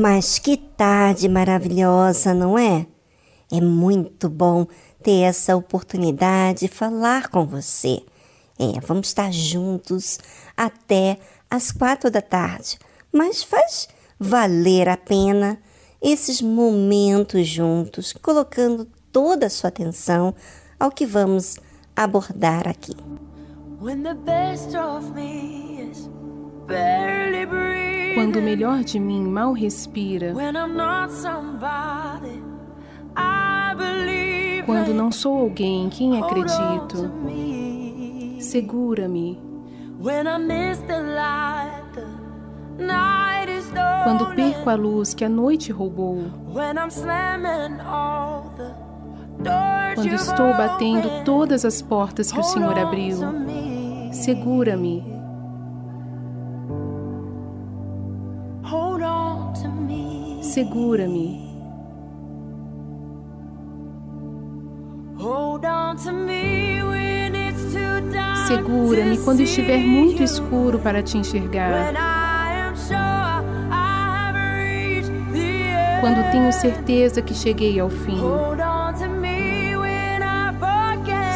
Mas 0.00 0.38
que 0.38 0.56
tarde 0.56 1.28
maravilhosa, 1.28 2.32
não 2.32 2.58
é? 2.58 2.86
É 3.52 3.60
muito 3.60 4.30
bom 4.30 4.66
ter 5.02 5.24
essa 5.24 5.54
oportunidade 5.54 6.60
de 6.60 6.68
falar 6.68 7.28
com 7.28 7.44
você. 7.44 8.02
É, 8.58 8.80
vamos 8.80 9.08
estar 9.08 9.30
juntos 9.30 10.18
até 10.56 11.18
as 11.50 11.70
quatro 11.70 12.10
da 12.10 12.22
tarde, 12.22 12.78
mas 13.12 13.42
faz 13.42 13.90
valer 14.18 14.88
a 14.88 14.96
pena 14.96 15.60
esses 16.00 16.40
momentos 16.40 17.46
juntos, 17.46 18.14
colocando 18.14 18.88
toda 19.12 19.48
a 19.48 19.50
sua 19.50 19.68
atenção 19.68 20.34
ao 20.78 20.90
que 20.90 21.04
vamos 21.04 21.58
abordar 21.94 22.66
aqui. 22.66 22.96
When 23.78 24.02
the 24.02 24.14
best 24.14 24.74
of 24.74 25.12
me 25.12 25.90
is 25.90 26.08
barely 26.66 27.44
breathing. 27.44 27.89
Quando 28.20 28.38
o 28.38 28.42
melhor 28.42 28.84
de 28.84 29.00
mim 29.00 29.26
mal 29.26 29.54
respira. 29.54 30.34
Quando 34.66 34.92
não 34.92 35.10
sou 35.10 35.38
alguém 35.38 35.86
em 35.86 35.88
quem 35.88 36.22
acredito. 36.22 37.10
Segura-me. 38.38 39.40
Quando 44.04 44.34
perco 44.34 44.68
a 44.68 44.74
luz 44.74 45.14
que 45.14 45.24
a 45.24 45.28
noite 45.28 45.72
roubou. 45.72 46.22
Quando 49.94 50.14
estou 50.14 50.54
batendo 50.54 51.24
todas 51.24 51.64
as 51.64 51.80
portas 51.80 52.30
que 52.30 52.38
o 52.38 52.42
Senhor 52.42 52.78
abriu. 52.78 53.16
Segura-me 54.12 55.19
Segura-me. 60.50 61.48
Segura-me 68.48 69.18
quando 69.18 69.42
estiver 69.42 69.78
muito 69.78 70.24
escuro 70.24 70.80
para 70.80 71.04
te 71.04 71.16
enxergar. 71.16 71.94
Quando 76.00 76.32
tenho 76.32 76.52
certeza 76.52 77.22
que 77.22 77.32
cheguei 77.32 77.78
ao 77.78 77.88
fim. 77.88 78.18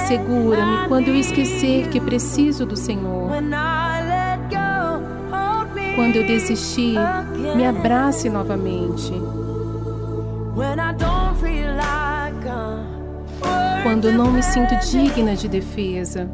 Segura-me 0.09 0.89
quando 0.89 1.07
eu 1.07 1.15
esquecer 1.15 1.89
que 1.89 2.01
preciso 2.01 2.67
do 2.67 2.77
Senhor. 2.77 3.31
Quando 5.95 6.17
eu 6.17 6.27
desistir, 6.27 6.99
me 7.55 7.67
abrace 7.67 8.29
novamente. 8.29 9.13
Quando 13.83 14.13
não 14.13 14.31
me 14.31 14.43
sinto 14.43 14.75
digna 14.91 15.37
de 15.37 15.49
defesa. 15.49 16.29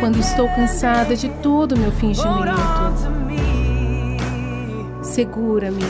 Quando 0.00 0.18
estou 0.18 0.48
cansada 0.48 1.16
de 1.16 1.28
todo 1.42 1.72
o 1.72 1.78
meu 1.78 1.92
fingimento. 1.92 2.54
Segura-me. 5.02 5.84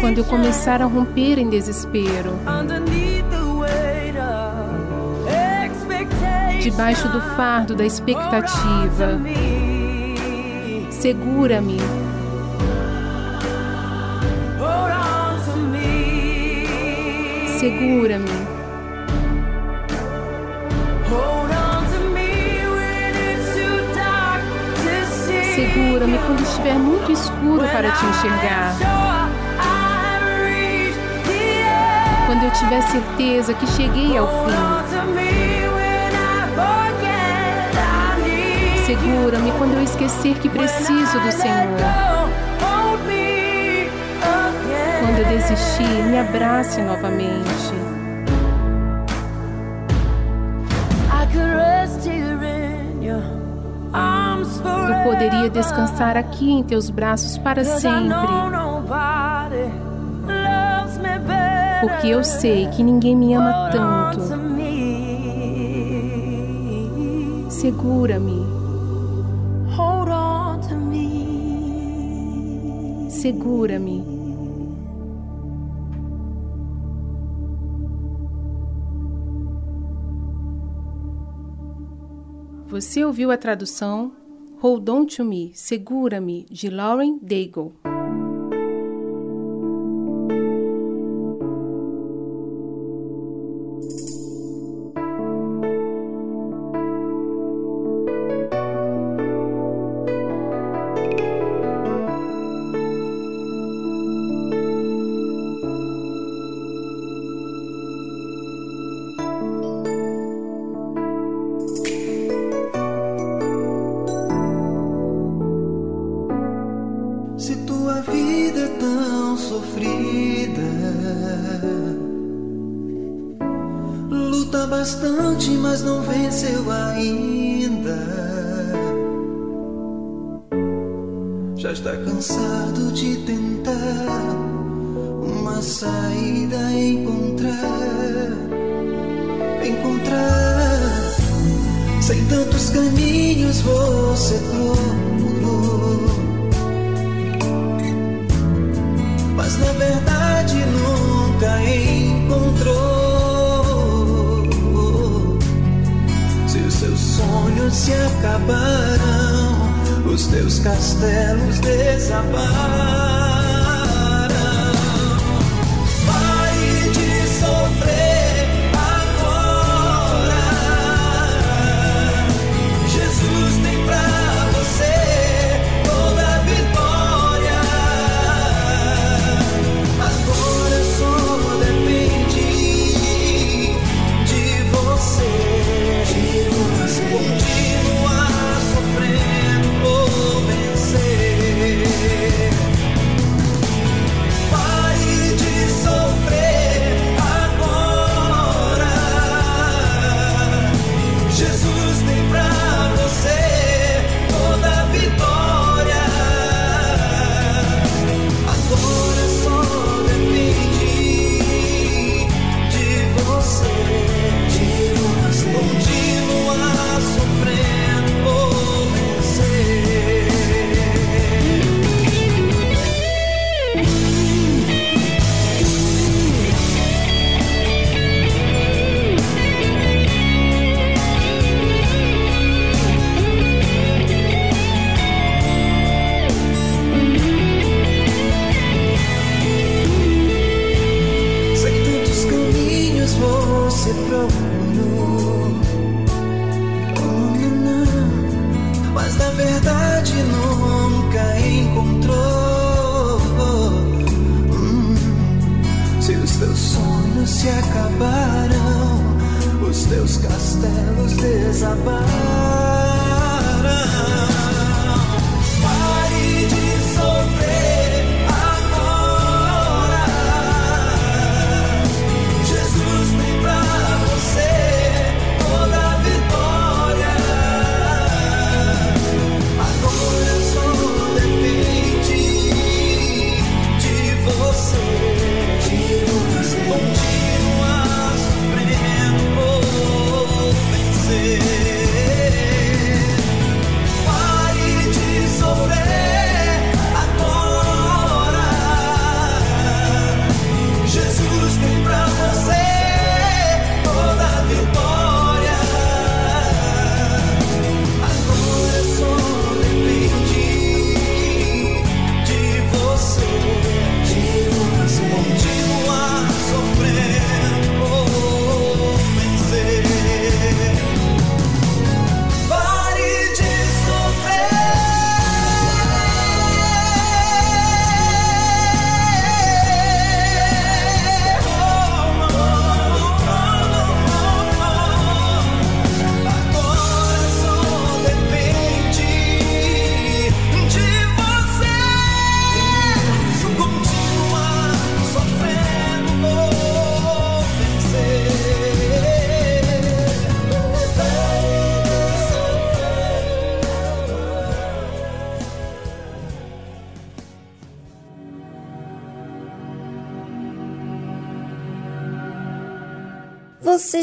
Quando 0.00 0.18
eu 0.18 0.24
começar 0.24 0.82
a 0.82 0.86
romper 0.86 1.38
em 1.38 1.48
desespero 1.48 2.32
debaixo 6.70 7.08
do 7.08 7.20
fardo 7.36 7.74
da 7.74 7.84
expectativa. 7.84 9.20
Segura-me. 10.90 11.78
Segura-me. 17.58 18.50
Segura-me 25.54 26.18
quando 26.18 26.42
estiver 26.42 26.74
muito 26.74 27.12
escuro 27.12 27.68
para 27.68 27.90
te 27.90 28.06
enxergar. 28.06 28.76
Quando 32.26 32.44
eu 32.44 32.50
tiver 32.52 32.80
certeza 32.82 33.54
que 33.54 33.66
cheguei 33.66 34.16
ao 34.16 34.26
fim. 34.26 34.79
Segura-me 38.90 39.52
quando 39.52 39.74
eu 39.74 39.84
esquecer 39.84 40.36
que 40.40 40.48
preciso 40.48 41.20
do 41.20 41.30
Senhor. 41.30 41.78
Quando 45.00 45.18
eu 45.18 45.24
desistir, 45.26 46.02
me 46.08 46.18
abrace 46.18 46.82
novamente. 46.82 47.72
Eu 54.88 55.04
poderia 55.04 55.48
descansar 55.48 56.16
aqui 56.16 56.50
em 56.50 56.64
teus 56.64 56.90
braços 56.90 57.38
para 57.38 57.62
sempre. 57.62 58.16
Porque 61.80 62.08
eu 62.08 62.24
sei 62.24 62.66
que 62.66 62.82
ninguém 62.82 63.14
me 63.14 63.34
ama 63.34 63.70
tanto. 63.70 64.20
Segura-me. 67.48 68.49
Segura-me. 73.20 74.02
Você 82.66 83.04
ouviu 83.04 83.30
a 83.30 83.36
tradução 83.36 84.12
Hold 84.62 84.88
On 84.88 85.04
To 85.04 85.22
Me, 85.26 85.52
Segura-me, 85.52 86.46
de 86.50 86.70
Lauren 86.70 87.18
Daigle. 87.20 87.74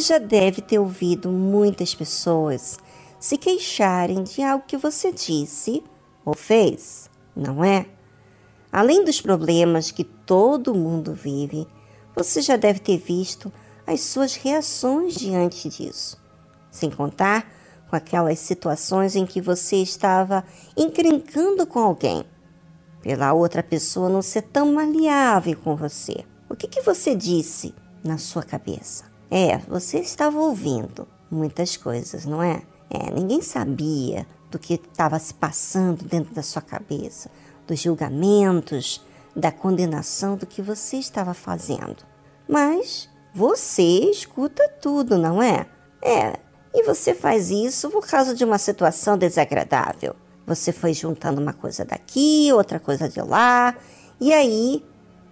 Já 0.08 0.18
deve 0.18 0.62
ter 0.62 0.80
ouvido 0.80 1.30
muitas 1.30 1.94
pessoas 1.94 2.78
se 3.20 3.38
queixarem 3.38 4.24
de 4.24 4.42
algo 4.42 4.64
que 4.66 4.78
você 4.78 5.12
disse 5.12 5.84
ou 6.24 6.34
fez, 6.34 7.10
não 7.36 7.64
é? 7.64 7.86
Além 8.72 9.04
dos 9.04 9.22
problemas 9.22 9.92
que 9.92 10.04
todo 10.04 10.76
mundo 10.76 11.14
vive, 11.14 11.68
você 12.16 12.42
já 12.42 12.56
deve 12.56 12.80
ter 12.80 12.98
visto 12.98 13.52
as 13.86 14.02
suas 14.02 14.36
reações 14.36 15.16
diante 15.16 15.70
disso, 15.70 16.22
sem 16.70 16.90
contar 16.90 17.52
com 17.90 17.96
aquelas 17.96 18.40
situações 18.40 19.16
em 19.16 19.26
que 19.26 19.40
você 19.42 19.78
estava 19.78 20.44
encrencando 20.76 21.66
com 21.66 21.80
alguém, 21.80 22.24
pela 23.02 23.34
outra 23.34 23.64
pessoa 23.64 24.10
não 24.10 24.22
ser 24.22 24.42
tão 24.44 24.74
maleável 24.74 25.58
com 25.64 25.76
você. 25.76 26.26
O 26.50 26.56
que, 26.56 26.68
que 26.68 26.82
você 26.82 27.16
disse 27.16 27.74
na 28.04 28.18
sua 28.18 28.44
cabeça? 28.44 29.07
É, 29.30 29.58
você 29.68 30.00
estava 30.00 30.40
ouvindo 30.40 31.08
muitas 31.30 31.76
coisas, 31.76 32.26
não 32.26 32.42
é? 32.42 32.62
É, 32.90 33.12
ninguém 33.12 33.42
sabia 33.42 34.26
do 34.50 34.58
que 34.58 34.76
estava 34.76 35.20
se 35.20 35.34
passando 35.34 36.06
dentro 36.06 36.34
da 36.34 36.42
sua 36.42 36.62
cabeça, 36.62 37.30
dos 37.68 37.80
julgamentos, 37.82 39.06
da 39.36 39.52
condenação 39.52 40.36
do 40.36 40.46
que 40.46 40.62
você 40.62 40.98
estava 40.98 41.34
fazendo. 41.34 41.98
Mas 42.48 43.10
você 43.34 43.84
escuta 44.10 44.68
tudo, 44.82 45.18
não 45.18 45.44
é? 45.44 45.68
É, 46.02 46.40
e 46.74 46.84
você 46.84 47.14
faz 47.14 47.50
isso 47.50 47.90
por 47.90 48.08
causa 48.08 48.34
de 48.34 48.44
uma 48.44 48.58
situação 48.58 49.18
desagradável. 49.18 50.16
Você 50.46 50.72
foi 50.72 50.94
juntando 50.94 51.42
uma 51.42 51.54
coisa 51.54 51.84
daqui, 51.84 52.50
outra 52.54 52.80
coisa 52.80 53.10
de 53.10 53.22
lá, 53.22 53.76
e 54.20 54.34
aí 54.34 54.84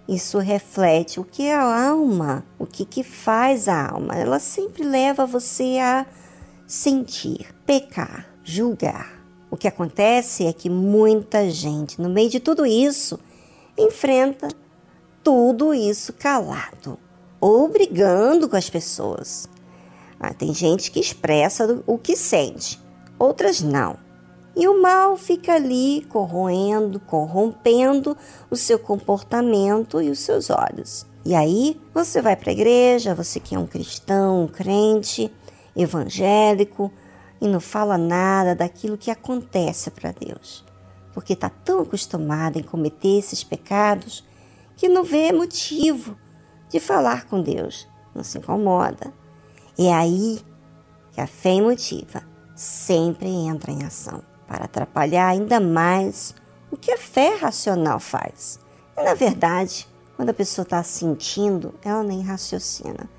isso 0.08 0.38
reflete 0.38 1.20
o 1.20 1.24
que 1.24 1.44
é 1.44 1.56
a 1.56 1.90
alma, 1.90 2.46
o 2.60 2.66
que, 2.66 2.86
que 2.86 3.04
faz 3.04 3.68
a 3.68 3.90
alma. 3.90 4.16
Ela 4.16 4.40
sempre 4.40 4.84
leva 4.84 5.26
você 5.26 5.78
a 5.80 6.06
sentir, 6.68 7.54
pecar, 7.66 8.28
julgar. 8.44 9.20
O 9.50 9.58
que 9.58 9.68
acontece 9.68 10.46
é 10.46 10.54
que 10.54 10.70
muita 10.70 11.50
gente, 11.50 12.02
no 12.02 12.10
meio 12.10 12.30
de 12.30 12.40
tudo 12.40 12.66
isso, 12.66 13.20
enfrenta 13.78 14.48
tudo 15.24 15.74
isso 15.74 16.14
calado 16.14 17.00
ou 17.42 17.68
brigando 17.68 18.48
com 18.48 18.56
as 18.56 18.70
pessoas. 18.70 19.50
Ah, 20.20 20.34
tem 20.34 20.54
gente 20.54 20.92
que 20.92 21.00
expressa 21.00 21.82
o 21.86 21.98
que 21.98 22.16
sente, 22.16 22.80
outras 23.18 23.62
não. 23.62 24.05
E 24.56 24.70
o 24.70 24.82
mal 24.82 25.18
fica 25.18 25.54
ali 25.54 26.06
corroendo, 26.08 26.98
corrompendo 27.02 28.16
o 28.50 28.56
seu 28.56 28.80
comportamento 28.80 30.02
e 30.02 30.10
os 30.10 30.20
seus 30.20 30.50
olhos. 30.50 31.06
E 31.26 31.36
aí 31.36 31.82
você 31.94 32.22
vai 32.22 32.38
para 32.38 32.52
a 32.52 32.54
igreja, 32.54 33.14
você 33.14 33.38
que 33.38 33.54
é 33.54 33.60
um 33.60 33.68
cristão, 33.68 34.44
um 34.44 34.48
crente, 34.48 35.30
evangélico, 35.76 36.90
e 37.42 37.48
não 37.50 37.60
fala 37.60 37.98
nada 37.98 38.56
daquilo 38.56 38.98
que 38.98 39.12
acontece 39.12 39.92
para 39.92 40.14
Deus, 40.14 40.64
porque 41.14 41.34
está 41.34 41.50
tão 41.50 41.82
acostumado 41.82 42.58
em 42.58 42.64
cometer 42.64 43.20
esses 43.20 43.44
pecados 43.44 44.24
que 44.78 44.88
não 44.88 45.04
vê 45.04 45.34
motivo 45.34 46.18
de 46.70 46.80
falar 46.80 47.26
com 47.26 47.42
Deus, 47.42 47.88
não 48.14 48.24
se 48.24 48.38
incomoda. 48.38 49.14
É 49.78 49.94
aí 49.94 50.40
que 51.12 51.20
a 51.20 51.28
fé 51.28 51.56
emotiva 51.56 52.24
sempre 52.56 53.28
entra 53.28 53.70
em 53.70 53.84
ação 53.84 54.24
para 54.48 54.66
atrapalhar 54.66 55.28
ainda 55.28 55.60
mais 55.60 56.36
o 56.72 56.78
que 56.78 56.92
a 56.92 56.98
fé 56.98 57.36
racional 57.36 58.00
faz. 58.00 58.60
E, 58.98 59.04
na 59.04 59.14
verdade, 59.14 59.88
quando 60.16 60.30
a 60.30 60.34
pessoa 60.34 60.64
está 60.64 60.82
sentindo, 60.84 61.74
ela 61.84 62.04
nem 62.04 62.22
raciocina, 62.22 63.10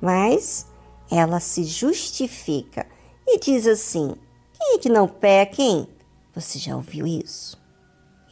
mas 0.00 0.66
ela 1.10 1.40
se 1.40 1.64
justifica 1.64 2.86
e 3.26 3.38
diz 3.38 3.66
assim: 3.66 4.14
quem 4.58 4.74
é 4.74 4.78
que 4.78 4.88
não 4.88 5.06
peca, 5.06 5.62
hein? 5.62 5.88
Você 6.34 6.58
já 6.58 6.74
ouviu 6.74 7.06
isso? 7.06 7.60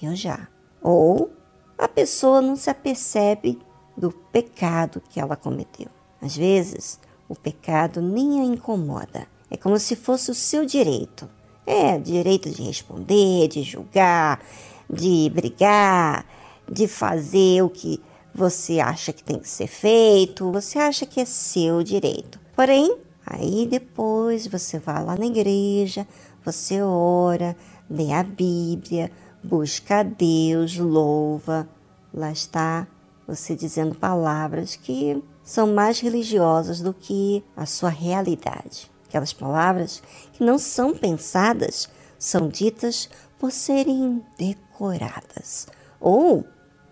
Eu 0.00 0.14
já. 0.14 0.48
Ou 0.82 1.30
a 1.78 1.86
pessoa 1.86 2.40
não 2.40 2.56
se 2.56 2.70
apercebe 2.70 3.58
do 3.96 4.10
pecado 4.10 5.02
que 5.08 5.20
ela 5.20 5.36
cometeu. 5.36 5.88
Às 6.20 6.36
vezes, 6.36 7.00
o 7.28 7.34
pecado 7.34 8.00
nem 8.00 8.40
a 8.40 8.44
incomoda. 8.44 9.26
É 9.50 9.56
como 9.56 9.78
se 9.78 9.94
fosse 9.94 10.30
o 10.30 10.34
seu 10.34 10.64
direito. 10.64 11.28
É, 11.66 11.98
direito 11.98 12.48
de 12.48 12.62
responder, 12.62 13.48
de 13.48 13.62
julgar, 13.62 14.40
de 14.88 15.28
brigar, 15.34 16.24
de 16.70 16.86
fazer 16.86 17.62
o 17.62 17.68
que 17.68 18.00
você 18.32 18.80
acha 18.80 19.12
que 19.12 19.24
tem 19.24 19.38
que 19.38 19.48
ser 19.48 19.66
feito, 19.66 20.52
você 20.52 20.78
acha 20.78 21.04
que 21.06 21.20
é 21.20 21.24
seu 21.24 21.82
direito. 21.82 22.38
Porém, 22.54 22.96
aí 23.26 23.66
depois 23.66 24.46
você 24.46 24.78
vai 24.78 25.02
lá 25.02 25.16
na 25.16 25.26
igreja, 25.26 26.06
você 26.44 26.80
ora, 26.82 27.56
lê 27.90 28.12
a 28.12 28.22
Bíblia, 28.22 29.10
busca 29.42 30.00
a 30.00 30.02
Deus, 30.02 30.76
louva. 30.76 31.68
Lá 32.14 32.30
está 32.30 32.86
você 33.26 33.56
dizendo 33.56 33.94
palavras 33.94 34.76
que 34.76 35.22
são 35.42 35.74
mais 35.74 35.98
religiosas 36.00 36.80
do 36.80 36.92
que 36.92 37.42
a 37.56 37.66
sua 37.66 37.90
realidade. 37.90 38.90
Aquelas 39.16 39.32
palavras 39.32 40.02
que 40.34 40.44
não 40.44 40.58
são 40.58 40.94
pensadas 40.94 41.88
são 42.18 42.48
ditas 42.48 43.08
por 43.38 43.50
serem 43.50 44.22
decoradas 44.36 45.66
ou 45.98 46.44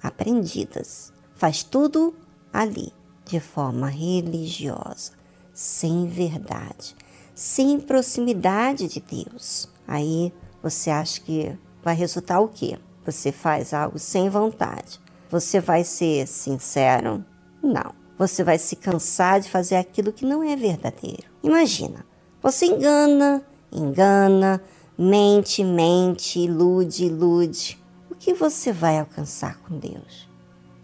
aprendidas. 0.02 1.12
Faz 1.34 1.62
tudo 1.62 2.16
ali, 2.50 2.94
de 3.26 3.38
forma 3.40 3.90
religiosa, 3.90 5.12
sem 5.52 6.08
verdade, 6.08 6.96
sem 7.34 7.78
proximidade 7.78 8.88
de 8.88 9.00
Deus. 9.00 9.68
Aí 9.86 10.32
você 10.62 10.88
acha 10.88 11.20
que 11.20 11.54
vai 11.82 11.94
resultar 11.94 12.40
o 12.40 12.48
quê? 12.48 12.78
Você 13.04 13.32
faz 13.32 13.74
algo 13.74 13.98
sem 13.98 14.30
vontade. 14.30 14.98
Você 15.28 15.60
vai 15.60 15.84
ser 15.84 16.26
sincero? 16.26 17.22
Não. 17.62 18.02
Você 18.16 18.44
vai 18.44 18.58
se 18.58 18.76
cansar 18.76 19.40
de 19.40 19.50
fazer 19.50 19.74
aquilo 19.74 20.12
que 20.12 20.24
não 20.24 20.42
é 20.42 20.54
verdadeiro. 20.54 21.24
Imagina, 21.42 22.06
você 22.44 22.66
engana, 22.66 23.42
engana, 23.72 24.60
mente, 24.98 25.64
mente, 25.64 26.40
ilude, 26.40 27.06
ilude. 27.06 27.82
O 28.10 28.14
que 28.14 28.34
você 28.34 28.70
vai 28.70 28.98
alcançar 28.98 29.58
com 29.60 29.78
Deus? 29.78 30.28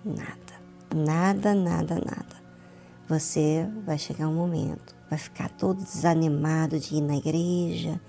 Nada. 0.03 0.31
Nada, 0.95 1.55
nada, 1.55 1.97
nada. 1.97 2.41
Você 3.07 3.69
vai 3.85 3.99
chegar 3.99 4.27
um 4.27 4.35
momento, 4.35 4.97
vai 5.11 5.19
ficar 5.19 5.51
todo 5.51 5.85
desanimado 5.85 6.79
de 6.79 6.95
ir 6.95 7.03
na 7.03 7.17
igreja, 7.17 8.01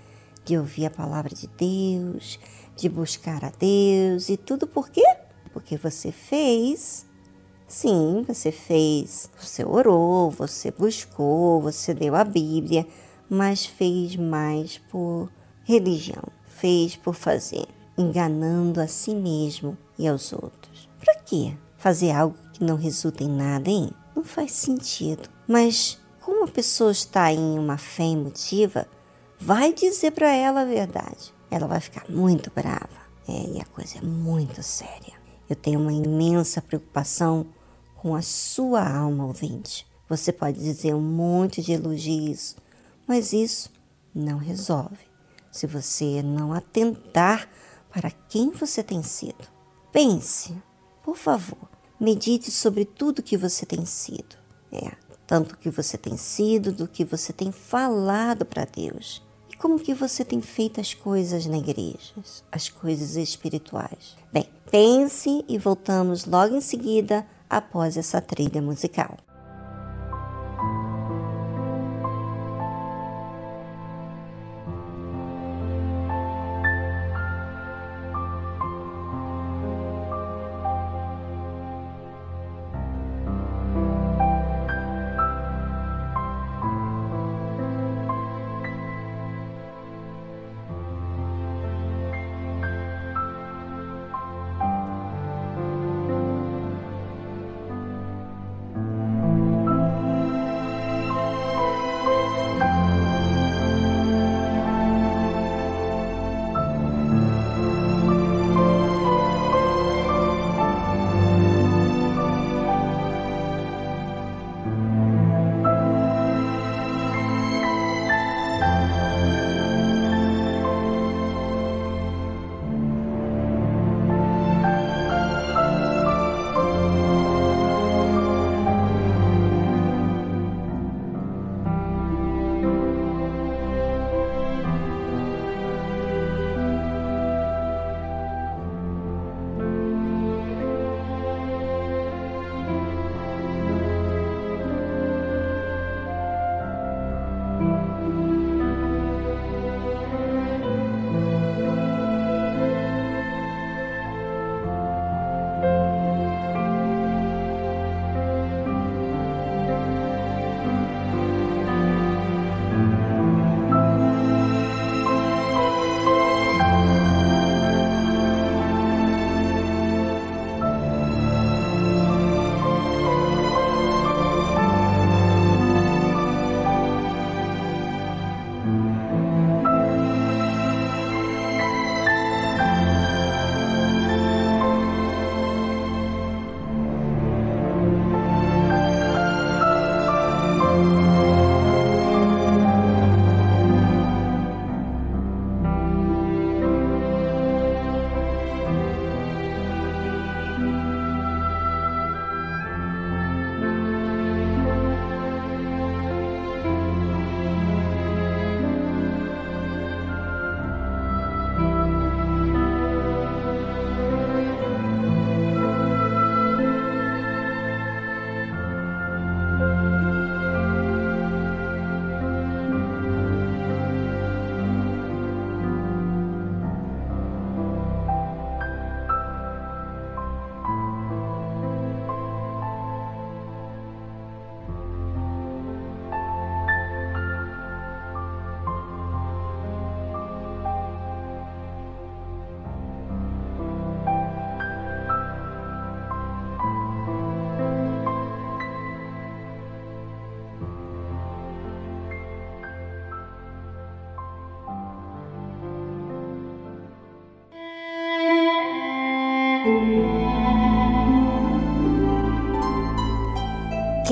de 0.45 0.57
ouvir 0.57 0.85
a 0.85 0.89
palavra 0.89 1.35
de 1.35 1.47
Deus, 1.47 2.39
de 2.77 2.87
buscar 2.87 3.43
a 3.43 3.51
Deus 3.59 4.29
e 4.29 4.37
tudo 4.37 4.65
por 4.65 4.89
quê? 4.89 5.03
Porque 5.51 5.75
você 5.75 6.09
fez 6.09 7.05
Sim, 7.67 8.25
você 8.27 8.51
fez, 8.51 9.29
você 9.39 9.63
orou, 9.63 10.29
você 10.29 10.71
buscou, 10.71 11.61
você 11.61 11.93
leu 11.93 12.17
a 12.17 12.23
Bíblia, 12.25 12.85
mas 13.33 13.65
fez 13.65 14.17
mais 14.17 14.77
por 14.77 15.31
religião, 15.63 16.23
fez 16.45 16.97
por 16.97 17.15
fazer, 17.15 17.65
enganando 17.97 18.81
a 18.81 18.87
si 18.87 19.15
mesmo 19.15 19.77
e 19.97 20.05
aos 20.05 20.33
outros. 20.33 20.89
Para 20.99 21.15
quê? 21.21 21.55
Fazer 21.77 22.11
algo 22.11 22.35
que 22.51 22.61
não 22.61 22.75
resulta 22.75 23.23
em 23.23 23.29
nada, 23.29 23.69
hein? 23.69 23.89
Não 24.13 24.25
faz 24.25 24.51
sentido. 24.51 25.29
Mas 25.47 25.97
como 26.19 26.43
a 26.43 26.47
pessoa 26.49 26.91
está 26.91 27.31
em 27.31 27.57
uma 27.57 27.77
fé 27.77 28.03
emotiva, 28.03 28.85
vai 29.39 29.73
dizer 29.73 30.11
para 30.11 30.29
ela 30.35 30.61
a 30.61 30.65
verdade. 30.65 31.33
Ela 31.49 31.67
vai 31.67 31.79
ficar 31.79 32.03
muito 32.09 32.51
brava. 32.53 33.01
É, 33.29 33.55
e 33.55 33.61
a 33.61 33.65
coisa 33.65 33.99
é 33.99 34.01
muito 34.01 34.61
séria. 34.61 35.13
Eu 35.49 35.55
tenho 35.55 35.79
uma 35.79 35.93
imensa 35.93 36.61
preocupação 36.61 37.45
com 37.95 38.13
a 38.13 38.21
sua 38.21 38.85
alma 38.85 39.25
ouvinte. 39.25 39.87
Você 40.09 40.33
pode 40.33 40.59
dizer 40.59 40.93
um 40.93 41.01
monte 41.01 41.61
de 41.61 41.71
elogios, 41.71 42.57
mas 43.11 43.33
isso 43.33 43.69
não 44.15 44.37
resolve 44.37 45.05
se 45.51 45.67
você 45.67 46.23
não 46.23 46.53
atentar 46.53 47.45
para 47.91 48.09
quem 48.09 48.51
você 48.51 48.81
tem 48.81 49.03
sido. 49.03 49.49
Pense, 49.91 50.55
por 51.03 51.17
favor, 51.17 51.67
medite 51.99 52.49
sobre 52.49 52.85
tudo 52.85 53.21
que 53.21 53.35
você 53.35 53.65
tem 53.65 53.85
sido. 53.85 54.37
É, 54.71 54.93
tanto 55.27 55.57
que 55.57 55.69
você 55.69 55.97
tem 55.97 56.15
sido, 56.15 56.71
do 56.71 56.87
que 56.87 57.03
você 57.03 57.33
tem 57.33 57.51
falado 57.51 58.45
para 58.45 58.63
Deus. 58.63 59.21
E 59.49 59.57
como 59.57 59.77
que 59.77 59.93
você 59.93 60.23
tem 60.23 60.39
feito 60.39 60.79
as 60.79 60.93
coisas 60.93 61.45
na 61.45 61.57
igreja, 61.57 62.13
as 62.49 62.69
coisas 62.69 63.17
espirituais. 63.17 64.15
Bem, 64.31 64.47
pense 64.71 65.43
e 65.49 65.57
voltamos 65.57 66.23
logo 66.23 66.55
em 66.55 66.61
seguida 66.61 67.27
após 67.49 67.97
essa 67.97 68.21
trilha 68.21 68.61
musical. 68.61 69.17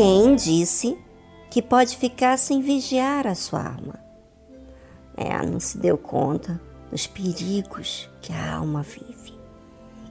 Quem 0.02 0.34
disse 0.34 0.98
que 1.52 1.62
pode 1.62 1.98
ficar 1.98 2.38
sem 2.38 2.62
vigiar 2.62 3.28
a 3.28 3.36
sua 3.36 3.60
alma? 3.60 4.00
É, 5.18 5.46
não 5.46 5.60
se 5.60 5.78
deu 5.78 5.98
conta 5.98 6.58
dos 6.90 7.06
perigos 7.06 8.10
que 8.22 8.32
a 8.32 8.56
alma 8.56 8.82
vive. 8.82 9.38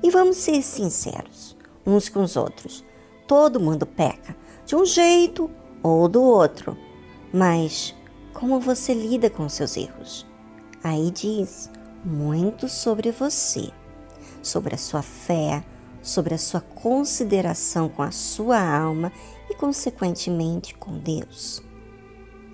E 0.03 0.11
vamos 0.11 0.37
ser 0.37 0.61
sinceros 0.61 1.57
uns 1.87 2.11
com 2.11 2.23
os 2.23 2.37
outros. 2.37 2.85
Todo 3.27 3.59
mundo 3.59 3.87
peca, 3.87 4.37
de 4.67 4.77
um 4.77 4.85
jeito 4.85 5.51
ou 5.83 6.07
do 6.07 6.23
outro. 6.23 6.77
Mas 7.33 7.95
como 8.35 8.61
você 8.61 8.93
lida 8.93 9.31
com 9.31 9.49
seus 9.49 9.75
erros? 9.75 10.27
Aí 10.85 11.11
diz 11.11 11.71
muito 12.05 12.69
sobre 12.69 13.11
você, 13.11 13.71
sobre 14.43 14.75
a 14.75 14.79
sua 14.79 15.01
fé, 15.01 15.65
sobre 16.09 16.35
a 16.35 16.39
sua 16.39 16.61
consideração 16.61 17.89
com 17.89 18.03
a 18.03 18.11
sua 18.11 18.61
alma 18.61 19.13
e, 19.49 19.55
consequentemente, 19.55 20.75
com 20.75 20.99
Deus. 20.99 21.63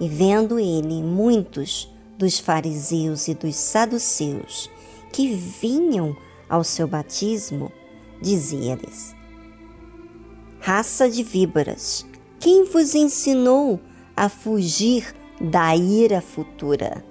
E 0.00 0.08
vendo 0.08 0.58
ele 0.58 1.02
muitos 1.02 1.92
dos 2.18 2.38
fariseus 2.38 3.28
e 3.28 3.34
dos 3.34 3.54
saduceus 3.56 4.68
que 5.12 5.32
vinham 5.34 6.16
ao 6.48 6.64
seu 6.64 6.88
batismo, 6.88 7.70
dizia-lhes: 8.20 9.14
Raça 10.60 11.08
de 11.08 11.22
víboras, 11.22 12.04
quem 12.40 12.64
vos 12.64 12.94
ensinou 12.94 13.80
a 14.16 14.28
fugir 14.28 15.14
da 15.40 15.76
ira 15.76 16.20
futura? 16.20 17.04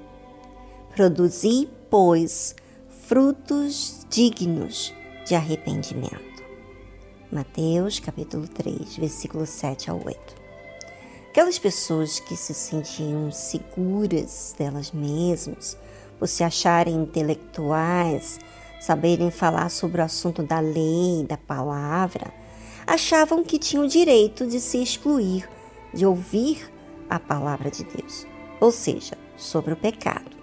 Produzi, 0.93 1.69
pois, 1.89 2.55
frutos 3.07 4.05
dignos 4.09 4.93
de 5.25 5.35
arrependimento. 5.35 6.32
Mateus 7.33 7.99
capítulo 7.99 8.47
3, 8.47 8.95
versículo 8.97 9.47
7 9.47 9.89
ao 9.89 9.97
8. 10.05 10.19
Aquelas 11.29 11.57
pessoas 11.57 12.19
que 12.19 12.37
se 12.37 12.53
sentiam 12.53 13.31
seguras 13.31 14.53
delas 14.55 14.91
mesmas, 14.91 15.75
por 16.19 16.27
se 16.27 16.43
acharem 16.43 16.93
intelectuais, 16.93 18.39
saberem 18.79 19.31
falar 19.31 19.69
sobre 19.69 19.99
o 19.99 20.03
assunto 20.03 20.43
da 20.43 20.59
lei, 20.59 21.25
da 21.27 21.35
palavra, 21.35 22.31
achavam 22.85 23.43
que 23.43 23.57
tinham 23.57 23.85
o 23.85 23.89
direito 23.89 24.45
de 24.45 24.59
se 24.59 24.83
excluir 24.83 25.49
de 25.91 26.05
ouvir 26.05 26.71
a 27.09 27.19
palavra 27.19 27.71
de 27.71 27.83
Deus, 27.83 28.27
ou 28.59 28.71
seja, 28.71 29.17
sobre 29.35 29.73
o 29.73 29.77
pecado. 29.77 30.37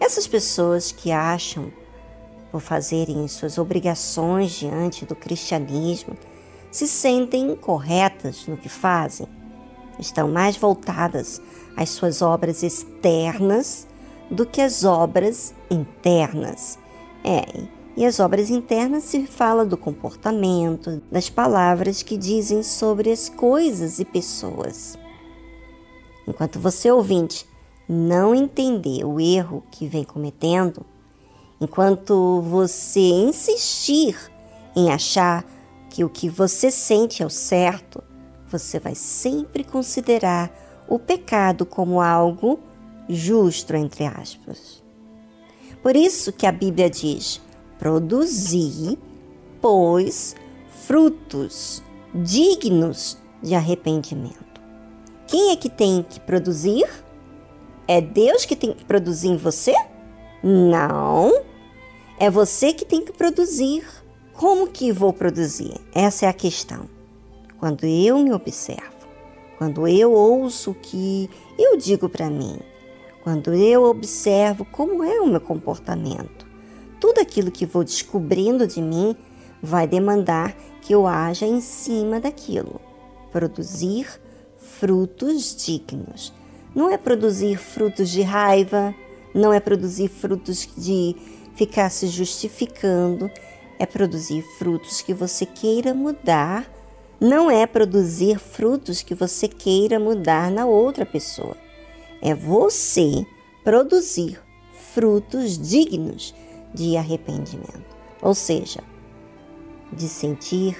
Essas 0.00 0.26
pessoas 0.26 0.90
que 0.90 1.12
acham, 1.12 1.70
por 2.50 2.60
fazerem 2.60 3.26
suas 3.28 3.58
obrigações 3.58 4.52
diante 4.52 5.04
do 5.04 5.14
cristianismo, 5.14 6.14
se 6.70 6.86
sentem 6.86 7.52
incorretas 7.52 8.46
no 8.46 8.56
que 8.56 8.68
fazem 8.68 9.26
estão 9.98 10.28
mais 10.28 10.56
voltadas 10.56 11.40
às 11.76 11.90
suas 11.90 12.22
obras 12.22 12.62
externas 12.62 13.86
do 14.30 14.46
que 14.46 14.60
às 14.60 14.84
obras 14.84 15.54
internas. 15.70 16.78
É, 17.24 17.44
e 17.96 18.06
as 18.06 18.20
obras 18.20 18.48
internas 18.48 19.04
se 19.04 19.26
fala 19.26 19.64
do 19.64 19.76
comportamento, 19.76 21.02
das 21.10 21.28
palavras 21.28 22.02
que 22.02 22.16
dizem 22.16 22.62
sobre 22.62 23.10
as 23.10 23.28
coisas 23.28 23.98
e 23.98 24.04
pessoas. 24.04 24.96
Enquanto 26.26 26.60
você 26.60 26.90
ouvinte 26.90 27.46
não 27.88 28.34
entender 28.34 29.04
o 29.04 29.18
erro 29.18 29.64
que 29.70 29.86
vem 29.86 30.04
cometendo, 30.04 30.84
enquanto 31.60 32.40
você 32.42 33.00
insistir 33.00 34.16
em 34.74 34.90
achar 34.90 35.44
que 35.90 36.04
o 36.04 36.08
que 36.08 36.28
você 36.28 36.70
sente 36.70 37.22
é 37.22 37.26
o 37.26 37.30
certo, 37.30 38.02
você 38.46 38.78
vai 38.78 38.94
sempre 38.94 39.64
considerar 39.64 40.50
o 40.88 40.98
pecado 40.98 41.66
como 41.66 42.00
algo 42.00 42.60
justo, 43.08 43.74
entre 43.74 44.04
aspas. 44.06 44.82
Por 45.82 45.96
isso 45.96 46.32
que 46.32 46.46
a 46.46 46.52
Bíblia 46.52 46.88
diz: 46.88 47.40
produzi, 47.78 48.98
pois, 49.60 50.34
frutos 50.86 51.82
dignos 52.14 53.18
de 53.42 53.54
arrependimento. 53.54 54.60
Quem 55.26 55.50
é 55.50 55.56
que 55.56 55.68
tem 55.68 56.02
que 56.02 56.18
produzir? 56.20 56.88
É 57.86 58.00
Deus 58.00 58.44
que 58.44 58.56
tem 58.56 58.72
que 58.72 58.84
produzir 58.84 59.28
em 59.28 59.36
você? 59.36 59.74
Não. 60.42 61.47
É 62.20 62.28
você 62.28 62.72
que 62.72 62.84
tem 62.84 63.04
que 63.04 63.12
produzir. 63.12 63.84
Como 64.32 64.66
que 64.66 64.90
vou 64.90 65.12
produzir? 65.12 65.74
Essa 65.94 66.26
é 66.26 66.28
a 66.28 66.32
questão 66.32 66.88
quando 67.58 67.84
eu 67.84 68.18
me 68.18 68.32
observo, 68.32 69.06
quando 69.56 69.86
eu 69.86 70.12
ouço 70.12 70.70
o 70.72 70.74
que 70.74 71.28
eu 71.58 71.76
digo 71.76 72.08
para 72.08 72.30
mim, 72.30 72.58
quando 73.22 73.52
eu 73.52 73.84
observo 73.84 74.64
como 74.64 75.02
é 75.04 75.20
o 75.20 75.26
meu 75.26 75.40
comportamento. 75.40 76.46
Tudo 77.00 77.20
aquilo 77.20 77.50
que 77.50 77.66
vou 77.66 77.84
descobrindo 77.84 78.66
de 78.66 78.82
mim 78.82 79.14
vai 79.62 79.86
demandar 79.86 80.56
que 80.82 80.92
eu 80.92 81.06
haja 81.06 81.46
em 81.46 81.60
cima 81.60 82.20
daquilo. 82.20 82.80
Produzir 83.30 84.08
frutos 84.56 85.54
dignos. 85.54 86.32
Não 86.74 86.90
é 86.90 86.96
produzir 86.96 87.56
frutos 87.56 88.08
de 88.08 88.22
raiva, 88.22 88.94
não 89.34 89.52
é 89.52 89.60
produzir 89.60 90.08
frutos 90.08 90.68
de 90.76 91.16
ficar 91.58 91.90
se 91.90 92.06
justificando, 92.06 93.30
é 93.78 93.84
produzir 93.84 94.42
frutos 94.58 95.02
que 95.02 95.12
você 95.12 95.44
queira 95.44 95.92
mudar 95.92 96.78
não 97.20 97.50
é 97.50 97.66
produzir 97.66 98.38
frutos 98.38 99.02
que 99.02 99.12
você 99.12 99.48
queira 99.48 99.98
mudar 99.98 100.52
na 100.52 100.66
outra 100.66 101.04
pessoa. 101.04 101.56
É 102.22 102.32
você 102.32 103.26
produzir 103.64 104.40
frutos 104.92 105.58
dignos 105.58 106.32
de 106.72 106.96
arrependimento. 106.96 107.96
Ou 108.22 108.34
seja, 108.34 108.80
de 109.92 110.08
sentir 110.08 110.76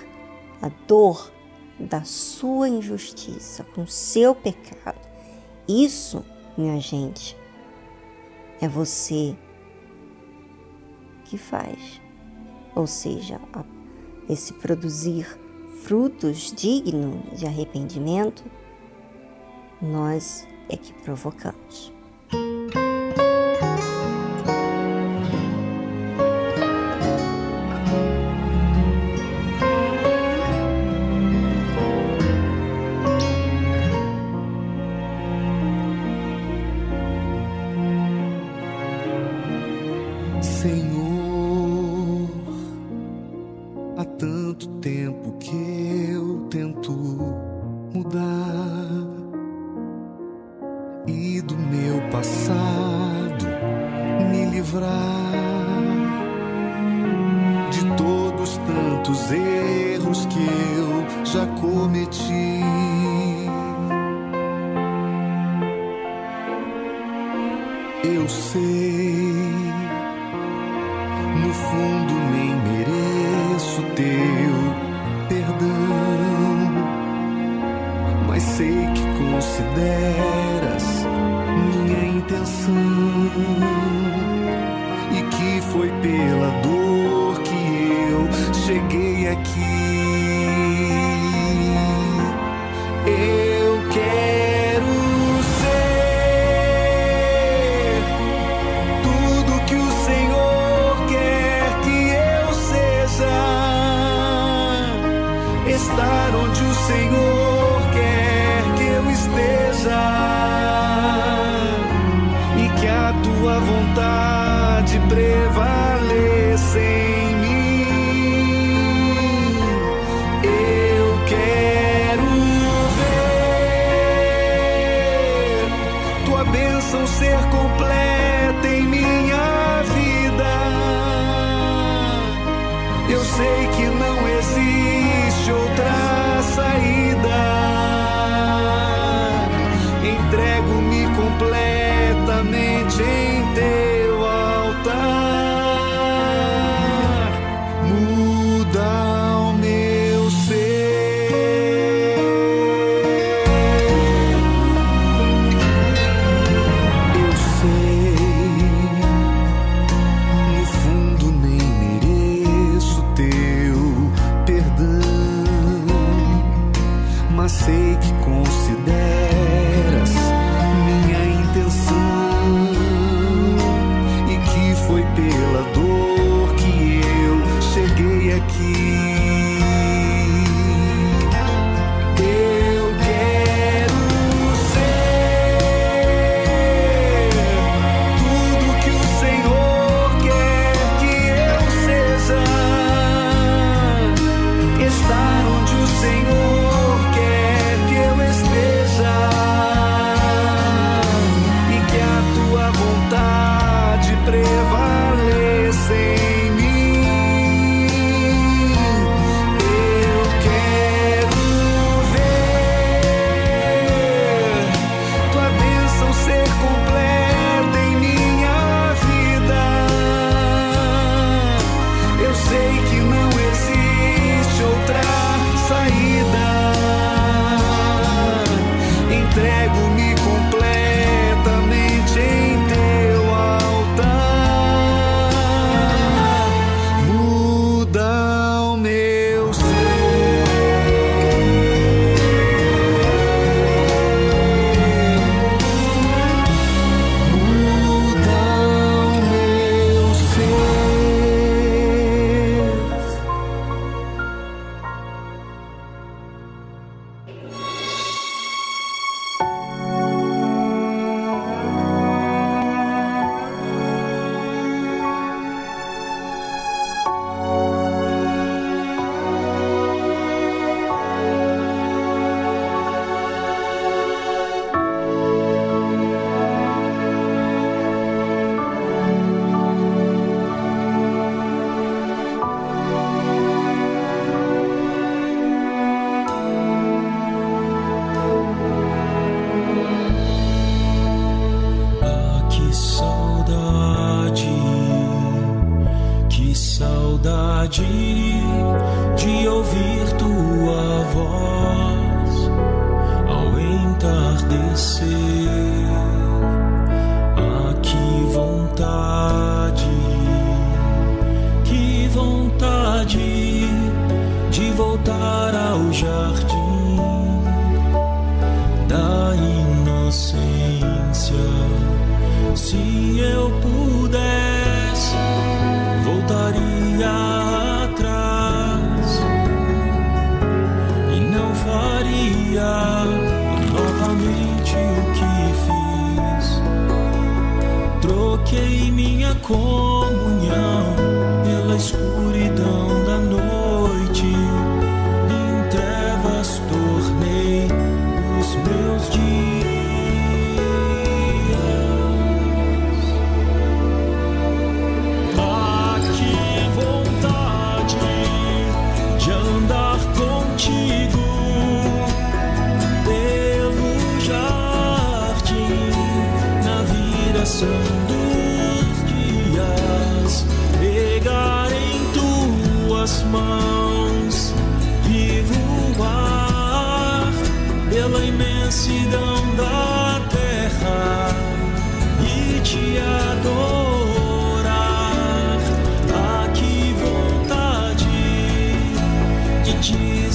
a 0.62 0.68
dor 0.86 1.32
da 1.78 2.04
sua 2.04 2.68
injustiça 2.68 3.64
com 3.74 3.84
seu 3.86 4.32
pecado. 4.32 5.08
Isso, 5.68 6.24
minha 6.56 6.80
gente, 6.80 7.36
é 8.60 8.68
você 8.68 9.36
que 11.28 11.38
faz. 11.38 12.00
Ou 12.74 12.86
seja, 12.86 13.40
esse 14.28 14.52
produzir 14.54 15.26
frutos 15.82 16.52
dignos 16.56 17.38
de 17.38 17.46
arrependimento, 17.46 18.44
nós 19.80 20.46
é 20.68 20.76
que 20.76 20.92
provocamos. 21.02 21.92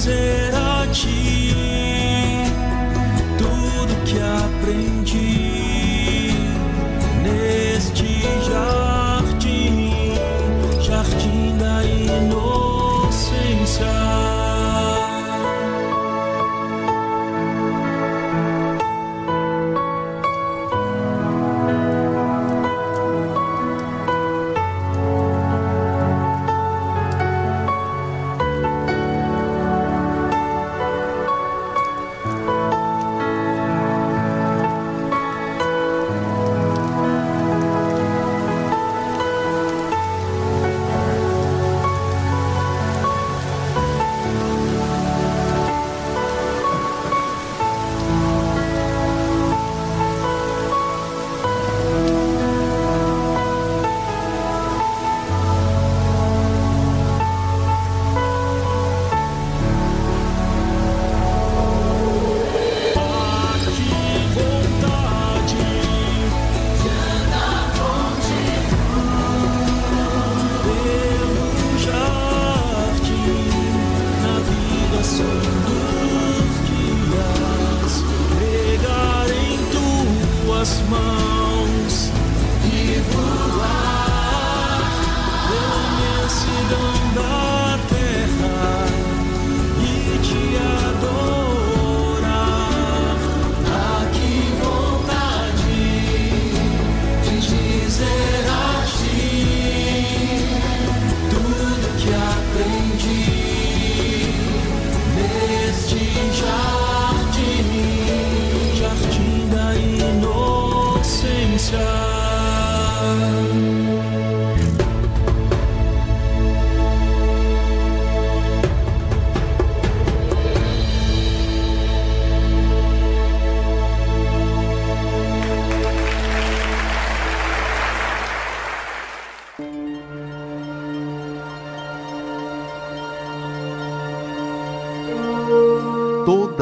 dizer 0.04 0.54
a 0.54 0.86
ti. 0.92 1.23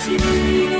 to 0.00 0.12
you. 0.12 0.79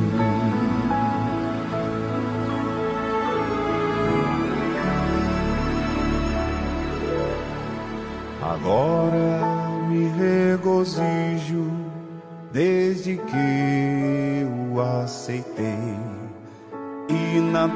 Agora 8.53 9.47
me 9.87 10.09
regozijo 10.09 11.71
desde 12.51 13.15
que 13.15 14.45
o 14.73 14.81
aceitei. 14.81 15.97
E 17.07 17.39
na 17.39 17.69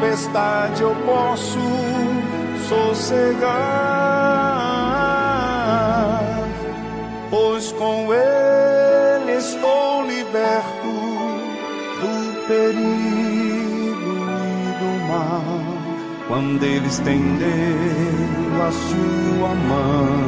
tempestade 0.00 0.82
eu 0.82 0.92
posso 1.06 1.60
sossegar, 2.68 3.44
pois 7.30 7.70
com 7.70 8.12
ele 8.12 8.43
Quando 16.34 16.64
ele 16.64 16.88
estendeu 16.88 17.46
a 18.60 18.72
sua 18.72 19.54
mão 19.54 20.18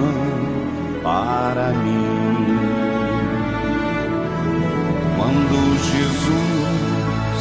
para 1.02 1.72
mim. 1.72 2.60
Quando 5.16 5.56
Jesus 5.90 7.40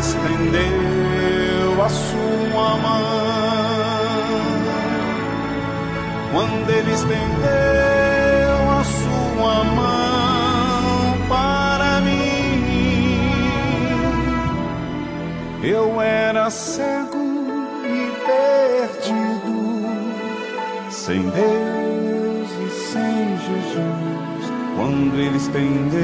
estendeu 0.00 1.80
a 1.80 1.88
sua 1.88 2.76
mão, 2.78 4.02
quando 6.32 6.70
ele 6.70 6.90
estendeu 6.90 7.20
a 8.80 8.82
sua 8.82 9.62
mão 9.62 11.18
para 11.28 12.00
mim, 12.00 13.20
eu 15.62 16.02
era 16.02 16.48
e 16.48 17.01
perdido, 19.02 20.90
sem 20.90 21.22
Deus 21.22 22.50
e 22.50 22.70
sem 22.70 23.38
Jesus, 23.38 24.52
quando 24.76 25.18
ele 25.18 25.36
estendeu 25.36 26.00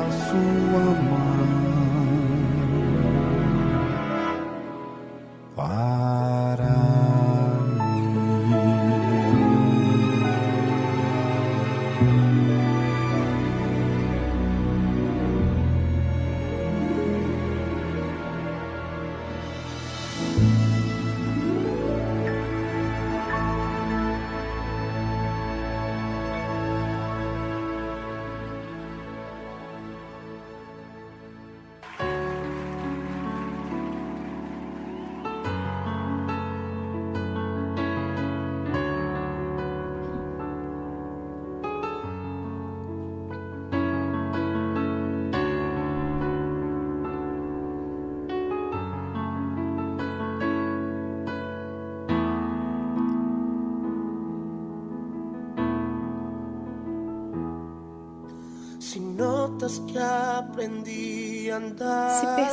a 0.00 0.10
sua 0.10 1.02
mão. 1.02 1.31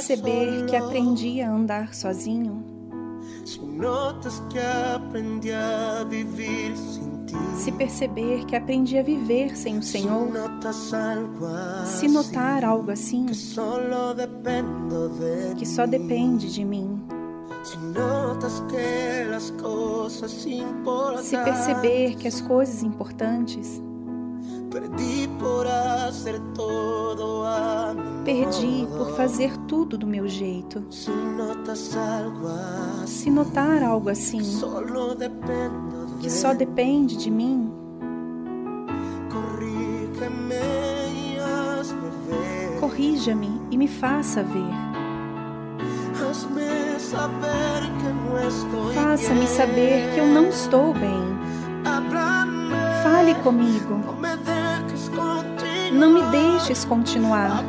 Perceber 0.09 0.65
que 0.65 0.75
aprendi 0.75 1.41
a 1.41 1.51
andar 1.51 1.93
sozinho, 1.93 2.63
Si 3.45 3.59
notas 3.59 4.41
que 4.49 4.59
aprendí 4.59 5.51
a 5.51 6.03
vivir 6.03 6.75
sin 6.75 7.25
ti. 7.25 7.35
se 7.55 7.71
perceber 7.71 8.45
que 8.45 8.55
aprendi 8.55 8.97
a 8.97 9.03
viver 9.03 9.55
sem 9.55 9.77
o 9.77 9.83
Senhor, 9.83 10.31
notas 10.31 10.93
algo 10.93 11.47
se 11.85 12.05
así, 12.05 12.07
notar 12.07 12.65
algo 12.65 12.91
assim 12.91 13.27
que 13.27 13.33
de 13.33 13.39
que 15.55 15.65
só 15.65 15.85
depende 15.85 16.51
de 16.51 16.65
mim, 16.65 16.99
Si 17.63 17.77
notas 17.77 18.63
que 18.69 19.19
cosas 19.61 20.45
importantes 20.45 21.25
se 21.25 21.37
perceber 21.37 22.15
que 22.15 22.27
as 22.27 22.41
coisas 22.41 22.83
importantes 22.83 23.81
perdí 24.71 25.27
por 25.39 25.67
hacer 25.67 26.39
todo 26.53 27.43
a 27.45 27.68
perdi 28.29 28.87
por 28.95 29.15
fazer 29.15 29.57
tudo 29.67 29.97
do 29.97 30.05
meu 30.05 30.27
jeito, 30.27 30.85
se 33.07 33.29
notar 33.29 33.81
algo 33.81 34.07
assim 34.07 34.41
que 36.21 36.29
só 36.29 36.53
depende 36.53 37.17
de 37.17 37.31
mim, 37.31 37.71
corrija-me 42.79 43.61
e 43.71 43.77
me 43.77 43.87
faça 43.87 44.43
ver. 44.43 44.69
Faça-me 48.93 49.47
saber 49.47 50.13
que 50.13 50.19
eu 50.19 50.27
não 50.27 50.49
estou 50.49 50.93
bem. 50.93 51.39
Fale 53.01 53.33
comigo. 53.35 53.99
Não 55.91 56.13
me 56.13 56.21
deixes 56.31 56.85
continuar. 56.85 57.63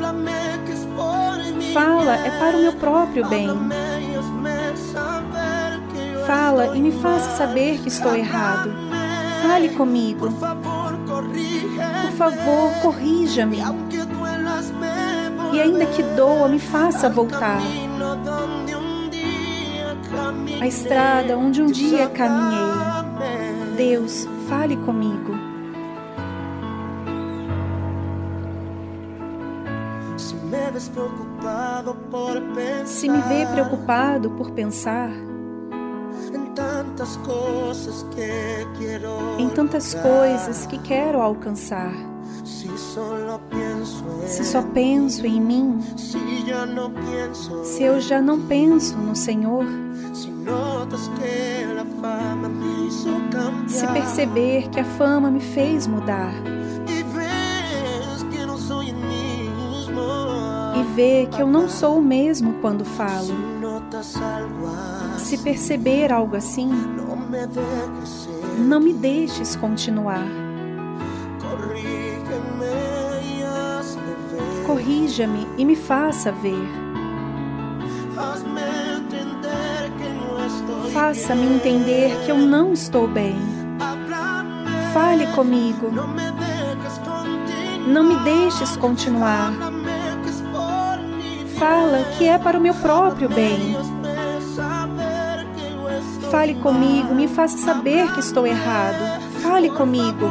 Fala, 1.72 2.16
é 2.16 2.30
para 2.30 2.56
o 2.56 2.60
meu 2.60 2.72
próprio 2.72 3.28
bem. 3.28 3.48
Fala 6.26 6.76
e 6.76 6.80
me 6.80 6.92
faça 6.92 7.36
saber 7.36 7.78
que 7.80 7.88
estou 7.88 8.14
errado. 8.14 8.72
Fale 9.42 9.70
comigo. 9.70 10.28
Por 10.30 12.12
favor, 12.16 12.72
corrija-me. 12.82 13.58
E 15.52 15.60
ainda 15.60 15.86
que 15.86 16.02
doa, 16.02 16.48
me 16.48 16.58
faça 16.58 17.08
voltar. 17.08 17.60
A 20.60 20.66
estrada 20.66 21.38
onde 21.38 21.62
um 21.62 21.66
dia 21.66 22.08
caminhei. 22.08 23.76
Deus, 23.76 24.28
fale 24.48 24.76
comigo. 24.76 25.39
Se 32.86 33.08
me 33.08 33.20
vê 33.22 33.46
preocupado 33.52 34.30
por 34.30 34.50
pensar 34.52 35.10
em 39.38 39.48
tantas 39.50 39.94
coisas 39.94 40.66
que 40.66 40.78
quero 40.78 41.20
alcançar, 41.20 41.92
se 44.26 44.44
só 44.44 44.62
penso 44.62 45.26
em 45.26 45.40
mim, 45.40 45.80
se 47.64 47.82
eu 47.82 48.00
já 48.00 48.22
não 48.22 48.40
penso 48.40 48.96
no 48.96 49.14
Senhor, 49.14 49.66
se 53.68 53.86
perceber 53.88 54.68
que 54.70 54.80
a 54.80 54.84
fama 54.84 55.30
me 55.30 55.40
fez 55.40 55.86
mudar 55.86 56.32
ver 60.94 61.28
que 61.28 61.40
eu 61.40 61.46
não 61.46 61.68
sou 61.68 61.98
o 61.98 62.02
mesmo 62.02 62.54
quando 62.60 62.84
falo, 62.84 63.34
se 65.18 65.38
perceber 65.38 66.12
algo 66.12 66.36
assim, 66.36 66.70
não 68.58 68.80
me 68.80 68.92
deixes 68.92 69.56
continuar. 69.56 70.26
Corrija-me 74.66 75.46
e 75.56 75.64
me 75.64 75.76
faça 75.76 76.30
ver. 76.30 76.68
Faça-me 80.92 81.46
entender 81.46 82.10
que 82.24 82.30
eu 82.30 82.38
não 82.38 82.72
estou 82.72 83.06
bem. 83.06 83.36
Fale 84.92 85.26
comigo. 85.28 85.90
Não 87.86 88.04
me 88.04 88.16
deixes 88.24 88.76
continuar. 88.76 89.69
Fala 91.60 92.04
que 92.16 92.26
é 92.26 92.38
para 92.38 92.56
o 92.56 92.60
meu 92.60 92.72
próprio 92.72 93.28
bem. 93.28 93.76
Fale 96.30 96.54
comigo, 96.54 97.14
me 97.14 97.28
faça 97.28 97.58
saber 97.58 98.10
que 98.14 98.20
estou 98.20 98.46
errado. 98.46 99.20
Fale 99.42 99.68
comigo. 99.68 100.26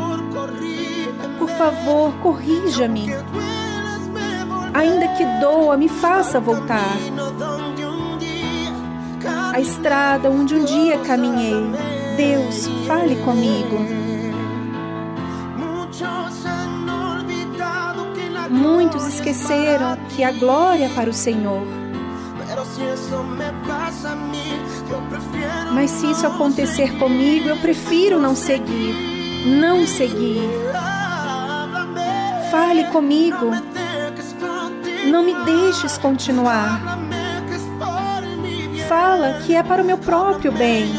Por 1.38 1.48
favor, 1.50 2.12
corrija-me. 2.24 3.10
Ainda 4.74 5.08
que 5.10 5.26
doa, 5.40 5.78
me 5.78 5.88
faça 5.88 6.40
voltar. 6.40 6.98
A 9.54 9.60
estrada 9.60 10.32
onde 10.32 10.56
um 10.56 10.66
dia 10.66 10.98
caminhei. 10.98 11.64
Deus, 12.18 12.68
fale 12.88 13.16
comigo. 13.18 13.99
Muitos 18.60 19.08
esqueceram 19.08 19.98
que 20.10 20.22
a 20.22 20.34
glória 20.34 20.88
é 20.88 20.90
para 20.90 21.10
o 21.10 21.14
Senhor. 21.14 21.66
Mas 25.74 25.90
se 25.92 26.12
isso 26.12 26.28
acontecer 26.28 26.98
comigo, 26.98 27.48
eu 27.48 27.56
prefiro 27.58 28.20
não 28.20 28.36
seguir. 28.36 28.94
Não 29.46 29.88
seguir. 29.88 30.50
Fale 32.52 32.84
comigo. 32.86 33.52
Não 35.10 35.24
me 35.24 35.34
deixes 35.46 35.98
continuar. 35.98 37.00
Fala 38.90 39.40
que 39.46 39.56
é 39.56 39.64
para 39.64 39.82
o 39.82 39.86
meu 39.86 39.98
próprio 39.98 40.52
bem. 40.52 40.92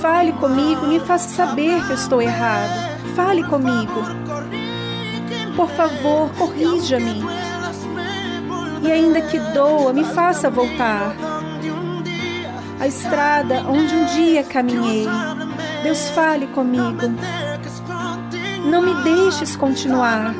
Fale 0.00 0.32
comigo, 0.32 0.86
me 0.86 1.00
faça 1.00 1.28
saber 1.28 1.84
que 1.84 1.90
eu 1.90 1.96
estou 1.96 2.22
errado. 2.22 2.96
Fale 3.14 3.42
comigo. 3.44 4.17
Por 5.58 5.68
favor, 5.70 6.30
corrija-me. 6.38 7.20
E 8.80 8.92
ainda 8.92 9.20
que 9.22 9.40
doa, 9.40 9.92
me 9.92 10.04
faça 10.04 10.48
voltar. 10.48 11.16
A 12.78 12.86
estrada 12.86 13.64
onde 13.68 13.92
um 13.92 14.04
dia 14.04 14.44
caminhei. 14.44 15.04
Deus 15.82 16.10
fale 16.10 16.46
comigo. 16.46 17.12
Não 18.70 18.82
me 18.82 19.02
deixes 19.02 19.56
continuar. 19.56 20.32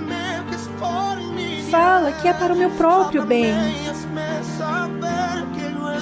Fala 1.69 2.13
que 2.13 2.29
é 2.29 2.33
para 2.33 2.55
o 2.55 2.57
meu 2.57 2.71
próprio 2.71 3.27
bem. 3.27 3.55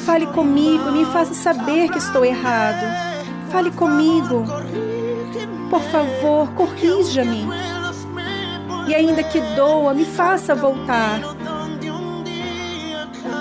Fale 0.04 0.26
comigo, 0.26 0.92
me 0.92 1.06
faça 1.06 1.32
saber 1.32 1.88
que 1.88 1.96
estou 1.96 2.22
errado. 2.22 2.84
Fale 3.50 3.70
comigo. 3.70 4.44
Por 5.70 5.80
favor, 5.84 6.48
corrija-me. 6.50 7.65
E 8.86 8.94
ainda 8.94 9.22
que 9.24 9.40
doa, 9.56 9.92
me 9.92 10.04
faça 10.04 10.54
voltar 10.54 11.20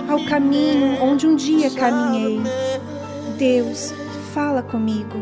ao 0.10 0.26
caminho 0.26 1.02
onde 1.04 1.28
um 1.28 1.36
dia 1.36 1.70
caminhei. 1.70 2.42
Deus, 3.38 3.94
fala 4.34 4.64
comigo. 4.64 5.18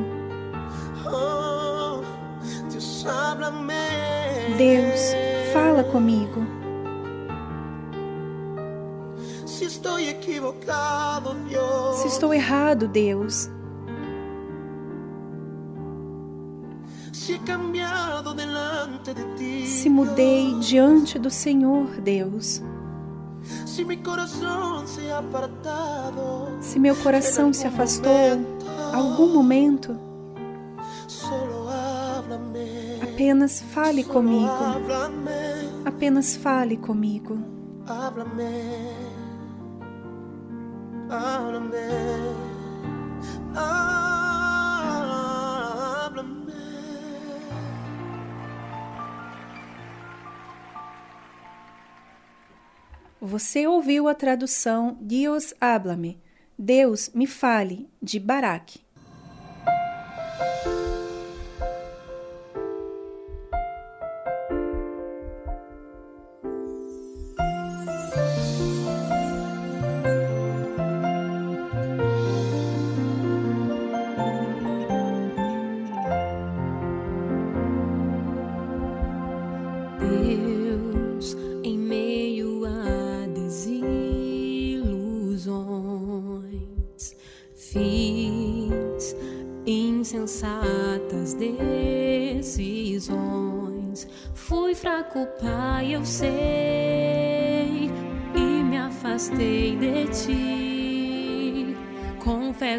Deus, 4.57 5.13
fala 5.51 5.83
comigo. 5.83 6.45
Se 9.45 9.65
estou 9.65 9.99
equivocado, 9.99 11.33
Deus. 11.49 11.97
Se 11.97 12.07
estou 12.07 12.33
errado, 12.33 12.87
Deus. 12.87 13.49
Se 17.11 17.37
ti. 17.39 17.82
Se 19.65 19.89
mudei 19.89 20.53
diante 20.59 21.19
do 21.19 21.29
Senhor, 21.29 21.87
Deus. 22.01 22.61
Se 26.61 26.79
meu 26.79 26.95
coração 26.95 27.51
se 27.51 27.67
afastou 27.67 28.39
algum 28.93 29.33
momento, 29.33 29.99
apenas 33.01 33.61
fale 33.61 34.03
comigo. 34.03 34.49
Apenas 35.85 36.35
fale 36.35 36.77
comigo. 36.77 37.37
Você 53.25 53.65
ouviu 53.65 54.09
a 54.09 54.13
tradução 54.13 54.97
Dios 54.99 55.53
háblame, 55.61 56.21
Deus 56.59 57.09
me 57.15 57.25
fale, 57.25 57.89
de 58.01 58.19
Barak. 58.19 58.81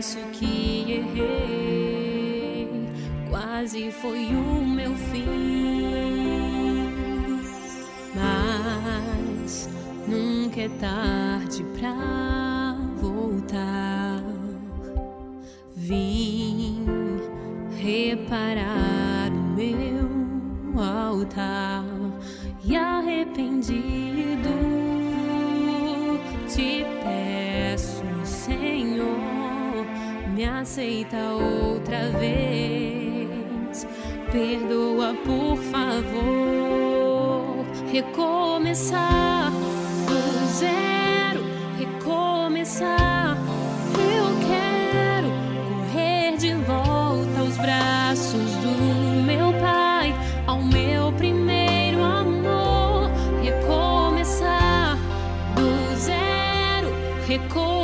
Confesso 0.04 0.18
que 0.32 0.92
errei, 0.92 2.68
quase 3.30 3.90
foi 3.90 4.26
o 4.26 4.62
meu 4.62 4.94
fim. 4.94 5.24
Mas 8.14 9.66
nunca 10.06 10.60
é 10.60 10.68
tarde 10.78 11.64
pra 11.78 12.23
che 57.34 57.46
con 57.48 57.83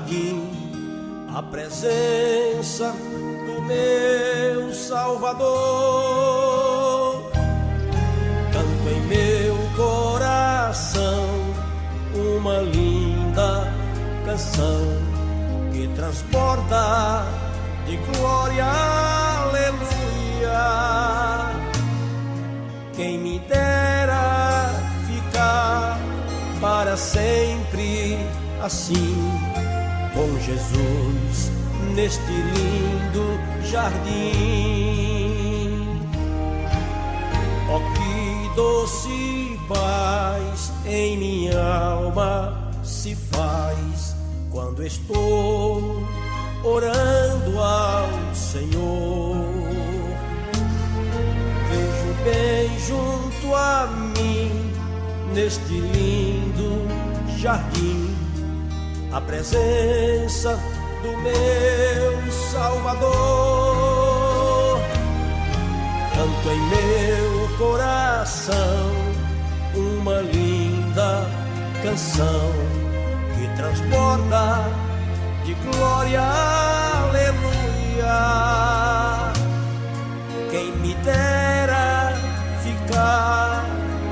jardim 0.00 0.50
a 1.34 1.42
presença 1.42 2.92
do 3.46 3.62
meu 3.62 4.72
Salvador. 4.72 5.50
canto 8.52 8.88
em 8.88 9.00
meu 9.06 9.56
coração 9.76 11.28
uma 12.14 12.58
linda 12.60 13.72
canção 14.24 14.98
que 15.72 15.88
transporta 15.88 17.24
de 17.86 17.96
glória, 17.96 18.64
aleluia. 19.44 20.60
Quem 22.94 23.18
me 23.18 23.38
dera 23.40 24.70
ficar 25.06 25.98
para 26.60 26.96
sempre 26.96 28.18
assim 28.62 29.49
com 30.14 30.38
Jesus 30.40 31.50
neste 31.94 32.32
lindo 32.32 33.38
jardim. 33.64 34.10
Oh, 37.68 37.80
que 37.94 38.56
doce 38.56 39.58
paz 39.68 40.72
em 40.86 41.16
minha 41.16 41.62
alma 41.62 42.72
se 42.82 43.14
faz 43.14 44.16
quando 44.50 44.84
estou 44.84 46.02
orando 46.64 47.58
ao 47.58 48.34
Senhor. 48.34 49.36
Vejo 51.70 52.14
bem 52.24 52.78
junto 52.80 53.54
a 53.54 53.86
mim 53.86 54.72
neste 55.32 55.74
lindo 55.74 56.88
jardim 57.38 58.09
a 59.12 59.20
presença 59.20 60.58
do 61.02 61.16
meu 61.18 62.32
Salvador. 62.52 63.10
Canto 66.14 66.50
em 66.50 66.60
meu 66.68 67.48
coração 67.58 69.10
uma 69.74 70.20
linda 70.20 71.26
canção 71.82 72.52
que 73.34 73.48
transporta 73.56 74.64
de 75.44 75.54
glória, 75.54 76.22
aleluia. 77.02 78.12
Quem 80.50 80.72
me 80.76 80.94
dera 80.96 82.12
ficar 82.62 83.64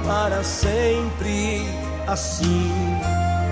para 0.04 0.42
sempre 0.42 1.68
assim 2.06 2.97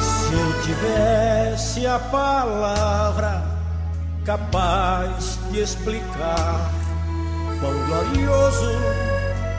Se 0.00 0.34
eu 0.34 0.62
tivesse 0.62 1.86
a 1.86 1.98
palavra 1.98 3.44
capaz 4.24 5.38
de 5.50 5.60
explicar 5.60 6.81
quão 7.62 7.72
glorioso 7.86 8.72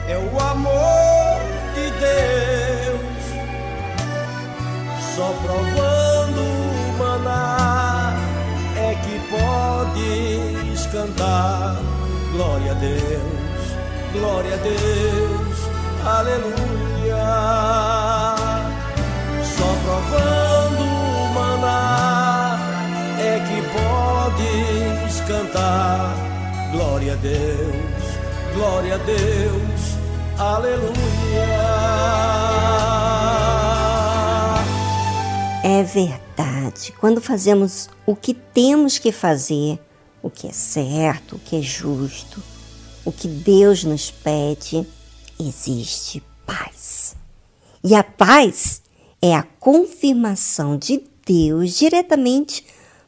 é 0.06 0.16
o 0.18 0.38
amor 0.38 1.40
de 1.74 1.90
Deus. 1.90 3.24
Só 5.16 5.32
provando 5.42 6.40
o 6.40 6.98
maná 6.98 8.14
é 8.76 8.94
que 8.94 9.18
podes 9.30 10.86
cantar. 10.92 11.76
Glória 12.32 12.72
a 12.72 12.74
Deus, 12.74 13.64
glória 14.12 14.54
a 14.54 14.58
Deus, 14.58 15.56
aleluia. 16.04 17.24
Só 19.56 19.68
provando 19.84 20.84
o 20.84 21.32
maná 21.32 22.58
é 23.18 23.40
que 23.48 23.62
podes 23.72 25.20
cantar. 25.26 26.34
Glória 26.72 27.12
a 27.12 27.16
Deus, 27.16 27.93
glória 28.54 28.94
a 28.94 28.98
Deus, 28.98 29.80
aleluia. 30.38 30.94
É 35.64 35.82
verdade. 35.82 36.92
Quando 37.00 37.20
fazemos 37.20 37.88
o 38.06 38.14
que 38.14 38.32
temos 38.32 38.98
que 38.98 39.10
fazer, 39.10 39.78
o 40.22 40.30
que 40.30 40.46
é 40.46 40.52
certo, 40.52 41.36
o 41.36 41.38
que 41.38 41.56
é 41.56 41.62
justo, 41.62 42.42
o 43.04 43.10
que 43.10 43.26
Deus 43.26 43.82
nos 43.82 44.10
pede, 44.10 44.86
existe 45.38 46.22
paz. 46.46 47.16
E 47.82 47.94
a 47.94 48.04
paz 48.04 48.82
é 49.20 49.34
a 49.34 49.42
confirmação 49.42 50.78
de 50.78 51.02
Deus 51.26 51.76
diretamente 51.76 52.64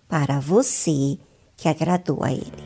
para 0.09 0.41
você 0.41 1.19
que 1.57 1.69
agradou 1.69 2.25
a 2.25 2.33
Ele. 2.33 2.66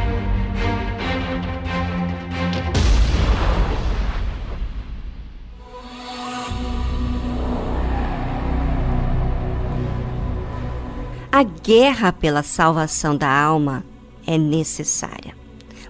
A 11.41 11.43
guerra 11.43 12.13
pela 12.13 12.43
salvação 12.43 13.17
da 13.17 13.27
alma 13.27 13.83
é 14.27 14.37
necessária, 14.37 15.35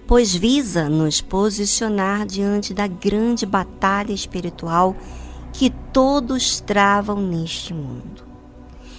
pois 0.06 0.34
visa 0.34 0.88
nos 0.88 1.20
posicionar 1.20 2.24
diante 2.24 2.72
da 2.72 2.86
grande 2.86 3.44
batalha 3.44 4.14
espiritual 4.14 4.96
que 5.52 5.68
todos 5.92 6.58
travam 6.58 7.20
neste 7.20 7.74
mundo. 7.74 8.24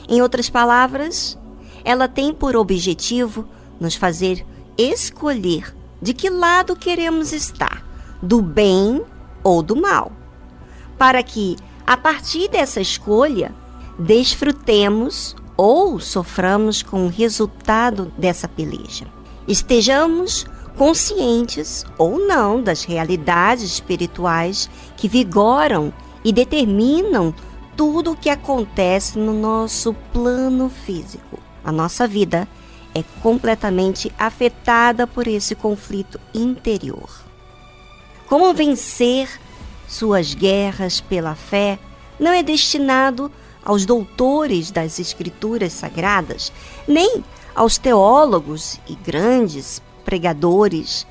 Em 0.08 0.22
outras 0.22 0.48
palavras, 0.48 1.40
ela 1.84 2.08
tem 2.08 2.32
por 2.32 2.56
objetivo 2.56 3.48
nos 3.80 3.96
fazer 3.96 4.46
escolher 4.78 5.76
de 6.00 6.14
que 6.14 6.30
lado 6.30 6.76
queremos 6.76 7.34
estar, 7.34 7.84
do 8.22 8.44
bem 8.44 9.02
ou 9.44 9.64
do 9.64 9.76
mal, 9.76 10.12
para 11.00 11.24
que, 11.24 11.56
a 11.84 11.98
partir 11.98 12.48
dessa 12.48 12.80
escolha, 12.80 13.56
desfrutemos 13.98 15.36
ou 15.56 16.00
soframos 16.00 16.82
com 16.82 17.06
o 17.06 17.10
resultado 17.10 18.12
dessa 18.18 18.48
peleja. 18.48 19.06
Estejamos 19.48 20.46
conscientes 20.78 21.86
ou 21.98 22.18
não 22.18 22.62
das 22.62 22.84
realidades 22.84 23.64
espirituais 23.64 24.70
que 24.98 25.08
vigoram 25.08 25.94
e 26.24 26.32
determinam 26.32 27.34
tudo 27.76 28.12
o 28.12 28.16
que 28.16 28.30
acontece 28.30 29.18
no 29.18 29.34
nosso 29.34 29.94
plano 30.12 30.70
físico. 30.70 31.40
A 31.64 31.72
nossa 31.72 32.08
vida 32.08 32.48
é 32.96 33.04
completamente 33.22 34.12
afetada 34.18 35.08
por 35.08 35.28
esse 35.28 35.56
conflito 35.56 36.20
interior. 36.34 37.10
Como 38.28 38.54
vencer 38.54 39.30
suas 39.88 40.34
guerras 40.34 41.02
pela 41.02 41.36
fé 41.36 41.78
não 42.20 42.32
é 42.32 42.42
destinado 42.42 43.32
aos 43.64 43.86
doutores 43.86 44.72
das 44.72 45.00
Escrituras 45.00 45.74
Sagradas, 45.74 46.52
nem 46.88 47.24
aos 47.56 47.78
teólogos 47.78 48.80
e 48.88 48.96
grandes 48.96 49.82
pregadores, 50.04 51.06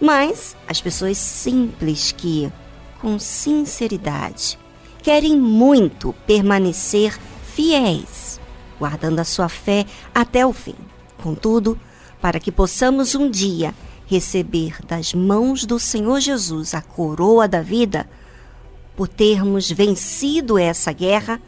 mas 0.00 0.56
às 0.68 0.80
pessoas 0.80 1.18
simples 1.18 2.12
que, 2.12 2.52
com 3.00 3.18
sinceridade, 3.18 4.58
querem 5.02 5.36
muito 5.36 6.12
permanecer 6.26 7.18
fiéis, 7.44 8.40
guardando 8.78 9.20
a 9.20 9.24
sua 9.24 9.48
fé 9.48 9.86
até 10.14 10.44
o 10.44 10.52
fim. 10.52 10.74
Contudo, 11.22 11.78
para 12.20 12.38
que 12.38 12.52
possamos 12.52 13.14
um 13.14 13.30
dia 13.30 13.74
receber 14.06 14.76
das 14.86 15.12
mãos 15.12 15.64
do 15.64 15.78
Senhor 15.78 16.20
Jesus 16.20 16.74
a 16.74 16.82
coroa 16.82 17.48
da 17.48 17.60
vida, 17.60 18.08
por 18.94 19.08
termos 19.08 19.70
vencido 19.70 20.58
essa 20.58 20.92
guerra, 20.92 21.40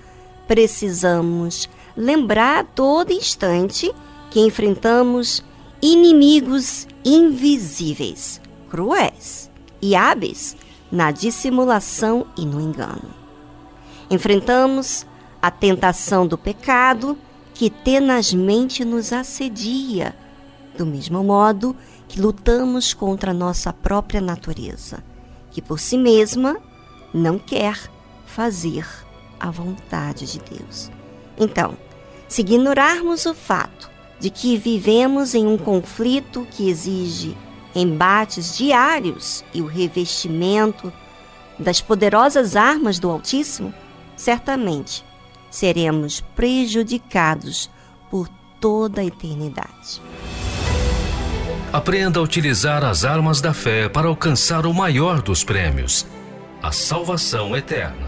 precisamos 0.48 1.68
lembrar 1.94 2.60
a 2.60 2.64
todo 2.64 3.12
instante 3.12 3.94
que 4.30 4.40
enfrentamos 4.40 5.44
inimigos 5.80 6.88
invisíveis, 7.04 8.40
cruéis 8.70 9.50
e 9.80 9.94
hábeis 9.94 10.56
na 10.90 11.10
dissimulação 11.10 12.26
e 12.36 12.46
no 12.46 12.60
engano. 12.60 13.10
Enfrentamos 14.10 15.06
a 15.40 15.50
tentação 15.50 16.26
do 16.26 16.38
pecado 16.38 17.16
que 17.52 17.68
tenazmente 17.68 18.84
nos 18.84 19.12
assedia, 19.12 20.16
do 20.76 20.86
mesmo 20.86 21.22
modo 21.22 21.76
que 22.08 22.20
lutamos 22.20 22.94
contra 22.94 23.34
nossa 23.34 23.72
própria 23.72 24.20
natureza, 24.20 25.04
que 25.50 25.60
por 25.60 25.78
si 25.78 25.98
mesma 25.98 26.56
não 27.12 27.38
quer 27.38 27.78
fazer 28.26 29.07
a 29.38 29.50
vontade 29.50 30.26
de 30.26 30.38
Deus. 30.38 30.90
Então, 31.38 31.76
se 32.28 32.42
ignorarmos 32.42 33.26
o 33.26 33.34
fato 33.34 33.90
de 34.18 34.30
que 34.30 34.56
vivemos 34.56 35.34
em 35.34 35.46
um 35.46 35.56
conflito 35.56 36.46
que 36.50 36.68
exige 36.68 37.36
embates 37.74 38.56
diários 38.56 39.44
e 39.54 39.62
o 39.62 39.66
revestimento 39.66 40.92
das 41.58 41.80
poderosas 41.80 42.56
armas 42.56 42.98
do 42.98 43.10
Altíssimo, 43.10 43.72
certamente 44.16 45.04
seremos 45.50 46.20
prejudicados 46.34 47.70
por 48.10 48.28
toda 48.60 49.00
a 49.00 49.04
eternidade. 49.04 50.02
Aprenda 51.72 52.18
a 52.18 52.22
utilizar 52.22 52.84
as 52.84 53.04
armas 53.04 53.40
da 53.40 53.52
fé 53.52 53.88
para 53.88 54.08
alcançar 54.08 54.66
o 54.66 54.72
maior 54.72 55.20
dos 55.20 55.44
prêmios, 55.44 56.06
a 56.62 56.72
salvação 56.72 57.56
eterna. 57.56 58.07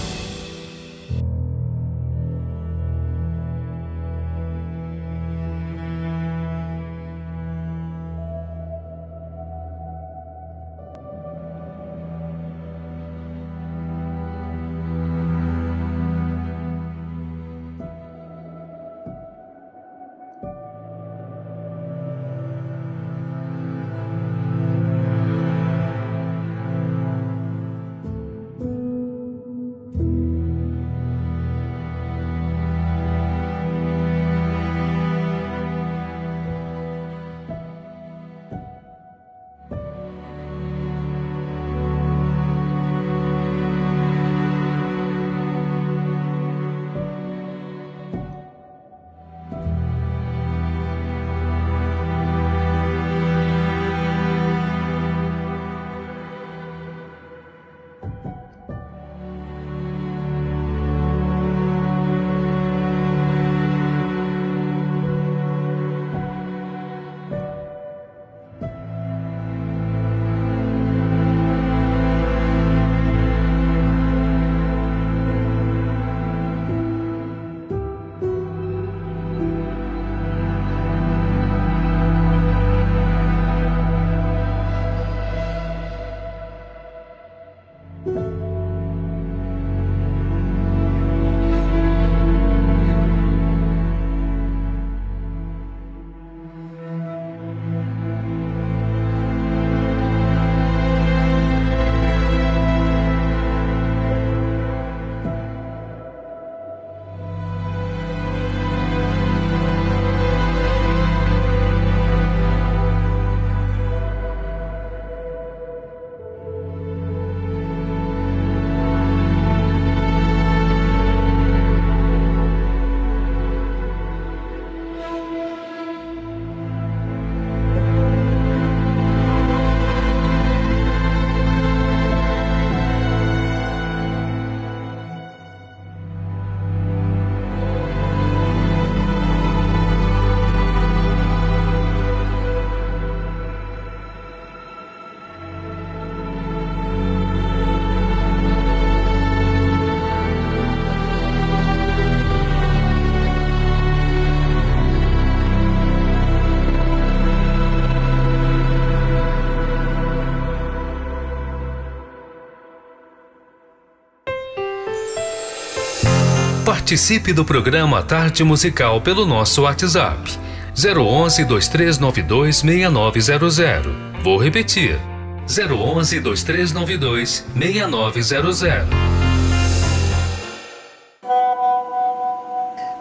Participe 166.91 167.31
do 167.31 167.45
programa 167.45 168.03
Tarde 168.03 168.43
Musical 168.43 168.99
pelo 168.99 169.25
nosso 169.25 169.61
WhatsApp 169.61 170.37
011 170.75 171.45
2392 171.45 172.57
6900. 172.57 173.93
Vou 174.21 174.37
repetir. 174.37 174.99
011 175.47 176.19
2392 176.19 177.45
6900. 177.55 178.89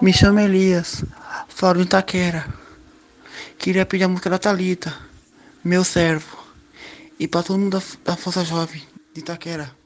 Me 0.01 0.13
chamo 0.13 0.39
Elias, 0.39 1.05
falo 1.49 1.79
de 1.79 1.87
Itaquera. 1.87 2.47
Queria 3.59 3.85
pedir 3.85 4.05
a 4.05 4.09
música 4.09 4.31
da 4.31 4.39
Thalita, 4.39 4.95
meu 5.65 5.83
servo, 5.83 6.39
e 7.19 7.27
para 7.27 7.43
todo 7.43 7.59
mundo 7.59 7.77
da, 7.77 8.13
da 8.13 8.17
Força 8.17 8.45
Jovem 8.45 8.83
de 9.13 9.19
Itaquera. 9.19 9.81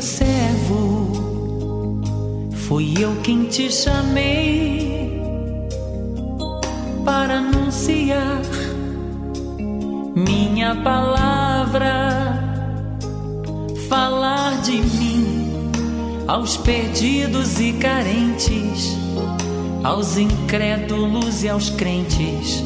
Meu 0.00 0.02
servo, 0.02 1.12
fui 2.54 2.94
eu 2.98 3.16
quem 3.22 3.44
te 3.44 3.70
chamei 3.70 5.20
para 7.04 7.36
anunciar 7.36 8.40
minha 10.16 10.74
palavra, 10.76 11.84
falar 13.90 14.62
de 14.62 14.80
mim 14.80 15.70
aos 16.26 16.56
perdidos 16.56 17.60
e 17.60 17.74
carentes, 17.74 18.96
aos 19.84 20.16
incrédulos 20.16 21.44
e 21.44 21.50
aos 21.50 21.68
crentes. 21.68 22.64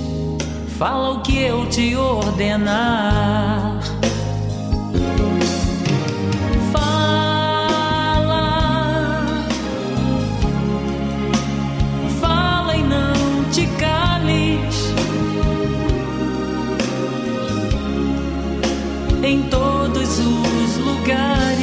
Fala 0.78 1.14
o 1.14 1.22
que 1.22 1.36
eu 1.36 1.68
te 1.68 1.96
ordenar. 1.96 3.80
Todos 20.04 20.18
os 20.18 20.76
lugares. 20.84 21.53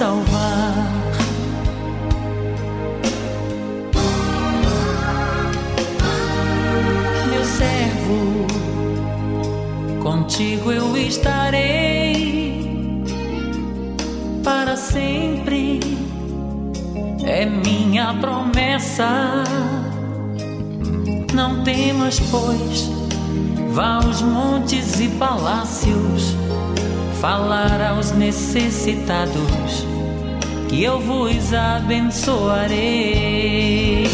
Salvar. 0.00 0.72
Meu 7.28 7.44
servo, 7.44 8.46
contigo 10.02 10.72
eu 10.72 10.96
estarei 10.96 12.64
para 14.42 14.74
sempre. 14.74 15.80
É 17.22 17.44
minha 17.44 18.14
promessa. 18.14 19.44
Não 21.34 21.62
temas, 21.62 22.18
pois, 22.30 22.90
vá 23.70 23.96
aos 23.96 24.22
montes 24.22 24.98
e 24.98 25.08
palácios 25.08 26.34
falar 27.20 27.82
aos 27.82 28.12
necessitados 28.12 29.89
que 30.70 30.84
eu 30.84 31.00
vos 31.00 31.52
abençoarei. 31.52 34.06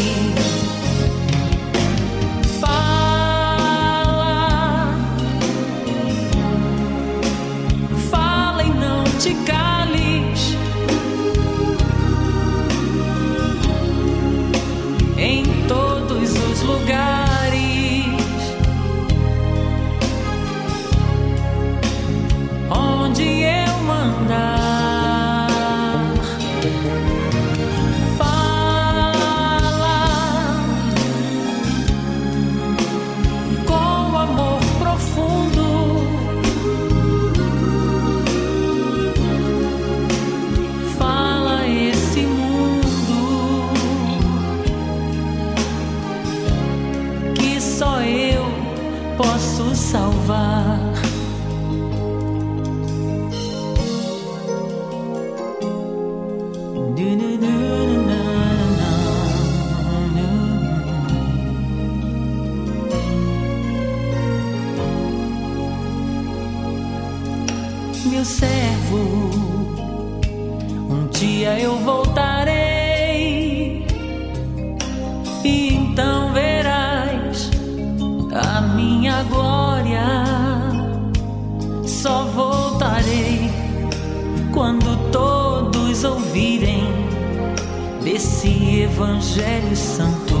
Evangelho 89.37 89.75
Santo 89.75 90.35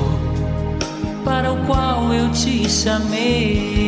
para 1.23 1.53
o 1.53 1.65
qual 1.67 2.11
eu 2.11 2.31
te 2.31 2.67
chamei. 2.67 3.86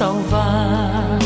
Salvar. 0.00 1.18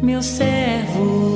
Meu 0.00 0.22
servo. 0.22 1.26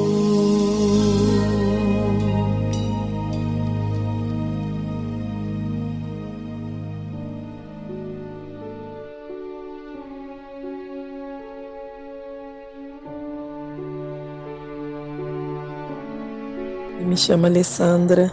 Me 17.05 17.17
chamo 17.17 17.47
Alessandra, 17.47 18.33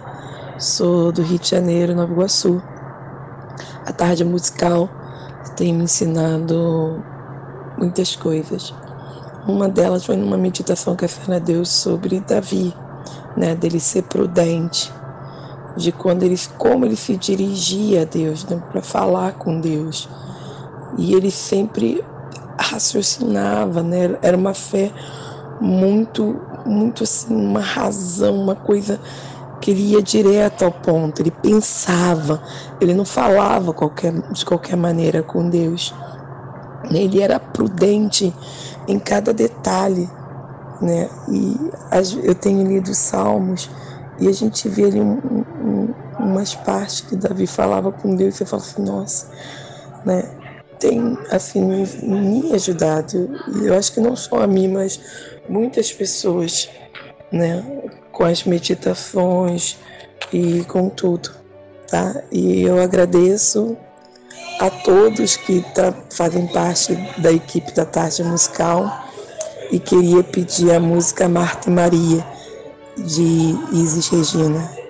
sou 0.60 1.12
do 1.12 1.22
Rio 1.22 1.38
de 1.38 1.50
Janeiro, 1.50 1.96
Nova 1.96 2.12
Iguaçu. 2.12 2.62
A 3.86 3.92
tarde 3.92 4.24
musical 4.24 4.90
tem 5.56 5.74
me 5.74 5.84
ensinado 5.84 7.04
muitas 7.78 8.16
coisas. 8.16 8.74
Uma 9.48 9.70
delas 9.70 10.06
foi 10.06 10.16
numa 10.18 10.38
meditação 10.38 10.96
que 10.96 11.06
a 11.06 11.10
Fernanda 11.10 11.46
deu 11.46 11.64
sobre 11.64 12.20
Davi, 12.20 12.74
né, 13.36 13.56
dele 13.56 13.80
ser 13.80 14.04
prudente, 14.04 14.92
de 15.78 15.92
quando 15.92 16.24
ele, 16.24 16.36
como 16.58 16.86
ele 16.86 16.96
se 16.96 17.16
dirigia 17.16 18.02
a 18.02 18.06
Deus, 18.06 18.44
né, 18.46 18.62
para 18.72 18.82
falar 18.82 19.34
com 19.34 19.62
Deus. 19.62 20.10
E 20.98 21.14
ele 21.14 21.30
sempre 21.30 22.04
raciocinava, 22.60 23.84
né? 23.84 24.18
Era 24.22 24.36
uma 24.36 24.54
fé 24.54 24.92
muito, 25.62 26.40
muito 26.66 27.04
assim, 27.04 27.36
uma 27.36 27.60
razão, 27.60 28.36
uma 28.36 28.56
coisa 28.56 29.00
que 29.68 29.72
ele 29.72 29.92
ia 29.92 30.02
direto 30.02 30.64
ao 30.64 30.72
ponto, 30.72 31.22
ele 31.22 31.30
pensava, 31.30 32.42
ele 32.80 32.94
não 32.94 33.04
falava 33.04 33.74
qualquer, 33.74 34.14
de 34.32 34.46
qualquer 34.46 34.78
maneira 34.78 35.22
com 35.22 35.50
Deus. 35.50 35.94
Ele 36.90 37.22
era 37.22 37.38
prudente 37.38 38.34
em 38.88 38.98
cada 38.98 39.34
detalhe, 39.34 40.10
né? 40.82 41.10
E 41.28 41.70
eu 42.24 42.34
tenho 42.34 42.66
lido 42.66 42.96
Salmos 42.96 43.70
e 44.18 44.30
a 44.30 44.32
gente 44.32 44.70
vê 44.70 44.86
ali 44.86 45.02
um, 45.02 45.18
um, 45.18 45.94
umas 46.18 46.56
partes 46.56 47.02
que 47.02 47.18
Davi 47.18 47.46
falava 47.46 47.92
com 47.92 48.16
Deus 48.16 48.36
e 48.36 48.38
você 48.38 48.46
fala 48.46 48.64
assim, 48.64 48.84
nossa, 48.84 49.28
né? 50.06 50.24
Tem, 50.80 51.18
assim, 51.30 51.62
me 52.04 52.54
ajudado. 52.54 53.38
E 53.50 53.66
eu 53.66 53.78
acho 53.78 53.92
que 53.92 54.00
não 54.00 54.16
só 54.16 54.44
a 54.44 54.48
mim, 54.48 54.70
mas 54.70 54.98
muitas 55.50 55.92
pessoas, 55.92 56.70
né? 57.34 57.66
Com 58.18 58.24
as 58.24 58.44
meditações 58.46 59.78
e 60.34 60.64
com 60.64 60.90
tudo, 60.90 61.30
tá? 61.88 62.24
E 62.32 62.64
eu 62.64 62.82
agradeço 62.82 63.78
a 64.60 64.72
todos 64.72 65.38
que 65.38 65.64
tá, 65.76 65.94
fazem 66.10 66.48
parte 66.48 66.96
da 67.20 67.32
equipe 67.32 67.72
da 67.74 67.86
Tarde 67.86 68.24
Musical 68.24 69.06
e 69.72 69.80
queria 69.80 70.24
pedir 70.24 70.72
a 70.74 70.80
música 70.80 71.30
Marta 71.30 71.70
e 71.70 71.74
Maria 71.74 72.26
de 72.98 73.56
Isis 73.72 74.08
Regina. 74.10 74.87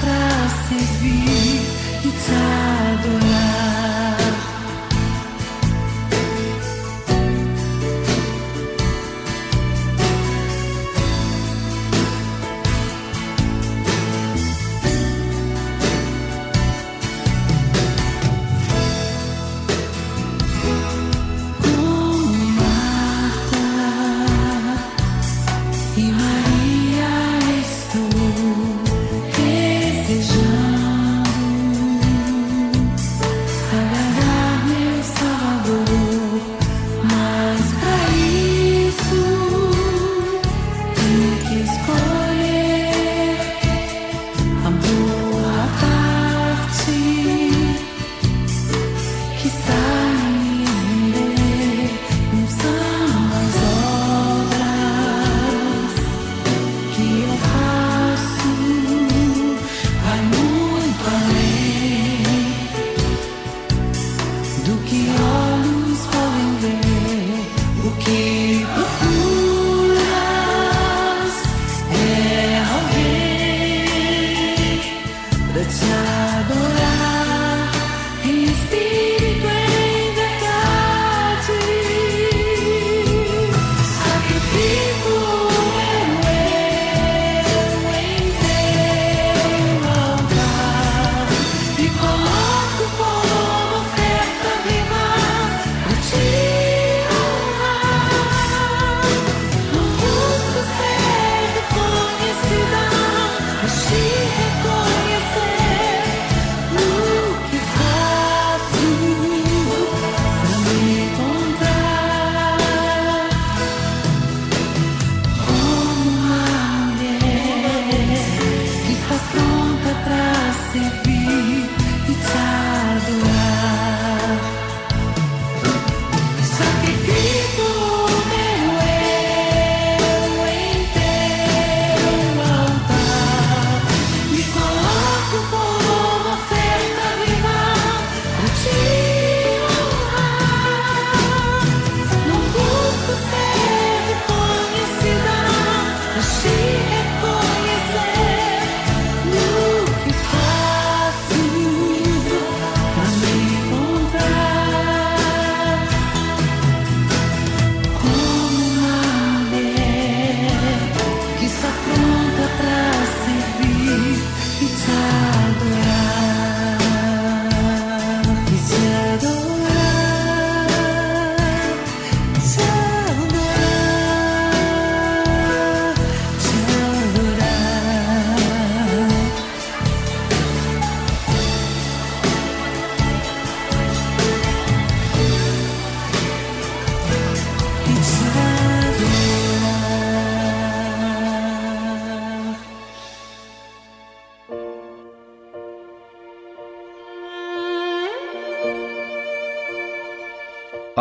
pra 0.00 0.48
servir. 0.68 1.51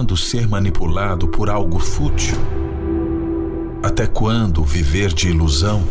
Quando 0.00 0.16
ser 0.16 0.48
manipulado 0.48 1.28
por 1.28 1.50
algo 1.50 1.78
fútil? 1.78 2.34
Até 3.82 4.06
quando 4.06 4.64
viver 4.64 5.12
de 5.12 5.28
ilusão? 5.28 5.84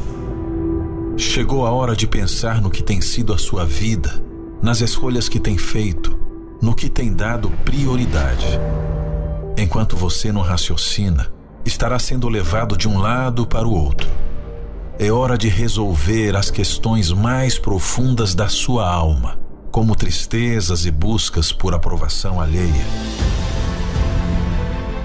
Chegou 1.16 1.64
a 1.64 1.70
hora 1.70 1.96
de 1.96 2.08
pensar 2.08 2.60
no 2.60 2.72
que 2.72 2.82
tem 2.82 3.02
sido 3.02 3.32
a 3.32 3.38
sua 3.38 3.64
vida, 3.64 4.20
nas 4.64 4.82
escolhas 4.82 5.30
que 5.30 5.40
tem 5.40 5.60
feito, 5.60 6.18
no 6.60 6.74
que 6.74 6.90
tem 6.90 7.14
dado 7.14 7.52
prioridade. 7.64 8.48
Enquanto 9.56 9.96
você 9.96 10.32
não 10.32 10.42
raciocina, 10.42 11.32
estará 11.64 12.00
sendo 12.00 12.28
levado 12.28 12.76
de 12.76 12.88
um 12.88 12.98
lado 12.98 13.46
para 13.46 13.68
o 13.68 13.76
outro. 13.76 14.10
É 14.98 15.12
hora 15.12 15.38
de 15.38 15.50
resolver 15.50 16.36
as 16.36 16.50
questões 16.50 17.12
mais 17.12 17.60
profundas 17.60 18.34
da 18.34 18.50
sua 18.50 18.92
alma, 18.92 19.38
como 19.70 19.96
tristezas 19.96 20.88
e 20.88 20.90
buscas 20.90 21.52
por 21.52 21.76
aprovação 21.76 22.42
alheia. 22.42 23.19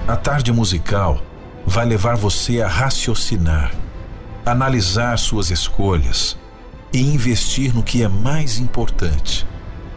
A 0.07 0.15
tarde 0.15 0.51
musical 0.51 1.19
vai 1.65 1.83
levar 1.83 2.15
você 2.15 2.61
a 2.61 2.67
raciocinar, 2.67 3.73
analisar 4.45 5.17
suas 5.17 5.49
escolhas 5.49 6.37
e 6.93 7.01
investir 7.01 7.73
no 7.73 7.81
que 7.81 8.03
é 8.03 8.07
mais 8.07 8.59
importante, 8.59 9.47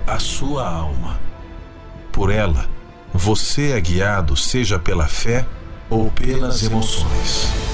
a 0.07 0.19
sua 0.19 0.67
alma. 0.67 1.21
Por 2.11 2.31
ela, 2.31 2.67
você 3.13 3.73
é 3.73 3.81
guiado 3.83 4.35
seja 4.35 4.79
pela 4.79 5.07
fé 5.07 5.45
ou 5.91 6.11
pelas 6.11 6.63
emoções. 6.63 7.68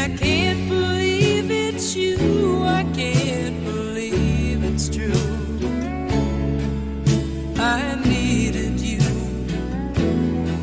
Cause 0.00 0.08
I 0.08 0.16
can't 0.16 0.68
believe 3.64 4.64
it's 4.64 4.88
true. 4.88 5.12
I 7.58 7.96
needed 8.06 8.80
you 8.80 9.00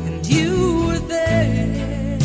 and 0.06 0.26
you 0.26 0.86
were 0.86 0.98
there. 0.98 2.18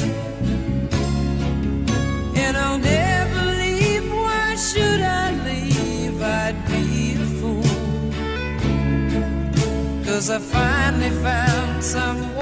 And 2.36 2.58
I 2.58 2.78
don't 2.78 2.82
believe 2.82 4.06
what 4.12 4.58
should 4.58 5.02
I 5.02 5.34
believe 5.46 6.20
I'd 6.22 6.58
be 6.68 7.16
fooled 7.38 8.14
'Cause 10.04 10.30
I 10.32 10.40
finally 10.40 11.12
found 11.28 11.84
someone 11.84 12.33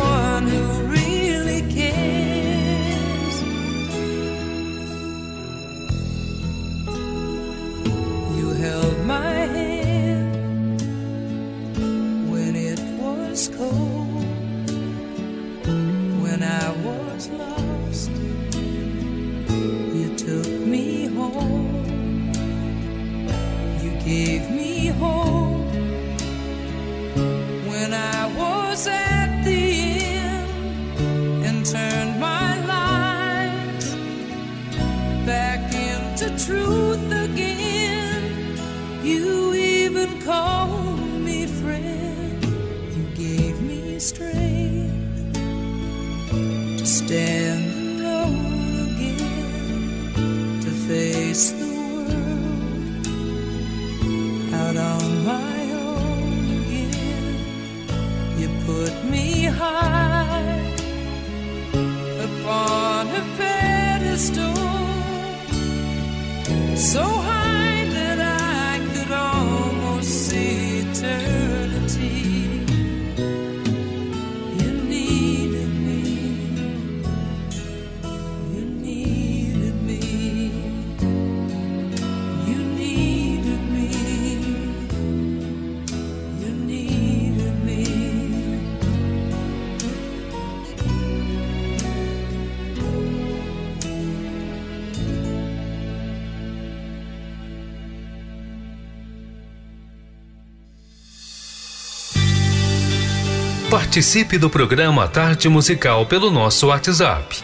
Participe 104.01 104.39
do 104.39 104.49
programa 104.49 105.07
Tarde 105.07 105.47
Musical 105.47 106.07
pelo 106.07 106.31
nosso 106.31 106.69
WhatsApp. 106.69 107.43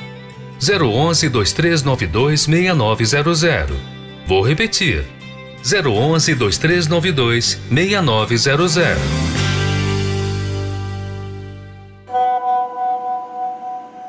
011 0.60 1.30
2392 1.30 2.42
6900. 2.42 3.78
Vou 4.26 4.42
repetir. 4.42 5.06
011 5.62 6.34
2392 6.34 7.60
6900. 7.70 8.98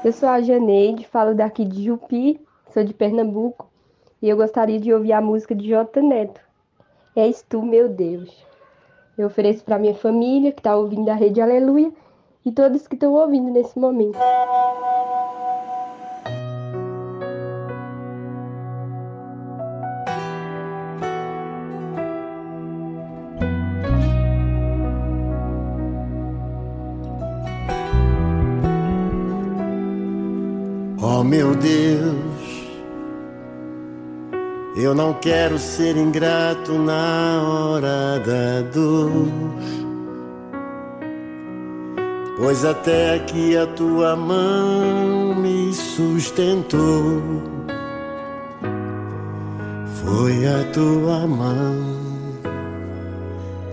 Eu 0.03 0.13
sou 0.15 0.31
a 0.31 0.41
Janeide, 0.41 1.07
falo 1.13 1.35
daqui 1.35 1.67
de 1.67 1.85
Jupi, 1.85 2.41
sou 2.73 2.83
de 2.83 2.95
Pernambuco, 2.95 3.71
e 4.23 4.29
eu 4.31 4.39
gostaria 4.39 4.81
de 4.81 4.91
ouvir 4.91 5.13
a 5.13 5.21
música 5.21 5.55
de 5.55 5.69
J 5.69 6.01
Neto. 6.01 6.41
És 7.15 7.45
tu, 7.47 7.63
meu 7.63 7.91
Deus. 7.91 8.31
Eu 9.19 9.27
ofereço 9.27 9.63
para 9.63 9.79
minha 9.79 9.95
família 9.95 10.51
que 10.51 10.61
está 10.61 10.75
ouvindo 10.75 11.11
a 11.11 11.15
Rede 11.15 11.43
Aleluia 11.43 11.93
e 12.49 12.53
todos 12.53 12.89
que 12.89 12.95
estão 12.95 13.13
ouvindo 13.13 13.51
nesse 13.51 13.79
momento. 13.79 14.19
Oh 31.01 31.23
meu 31.23 31.55
Deus, 31.55 32.17
eu 34.77 34.95
não 34.95 35.13
quero 35.15 35.59
ser 35.59 35.97
ingrato 35.97 36.73
na 36.73 37.43
hora 37.43 38.19
da 38.21 38.63
dor, 38.73 39.29
pois 42.39 42.65
até 42.65 43.17
aqui 43.17 43.57
a 43.57 43.67
tua 43.67 44.15
mão 44.15 45.35
me 45.35 45.75
sustentou. 45.75 47.21
Foi 50.03 50.47
a 50.47 50.65
tua 50.73 51.27
mão, 51.27 51.77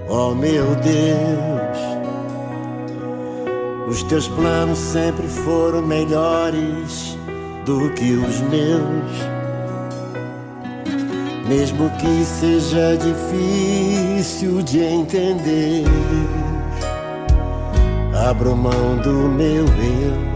oh 0.09 0.33
meu 0.33 0.65
Deus. 0.75 1.95
Os 3.87 4.01
teus 4.03 4.27
planos 4.27 4.79
sempre 4.79 5.27
foram 5.27 5.81
melhores 5.81 7.15
do 7.65 7.91
que 7.91 8.13
os 8.13 8.41
meus. 8.41 9.35
Mesmo 11.47 11.91
que 11.91 12.25
seja 12.25 12.97
difícil 12.97 14.63
de 14.63 14.79
entender, 14.79 15.85
abro 18.25 18.55
mão 18.55 18.97
do 19.03 19.29
meu 19.29 19.65
eu. 19.65 20.35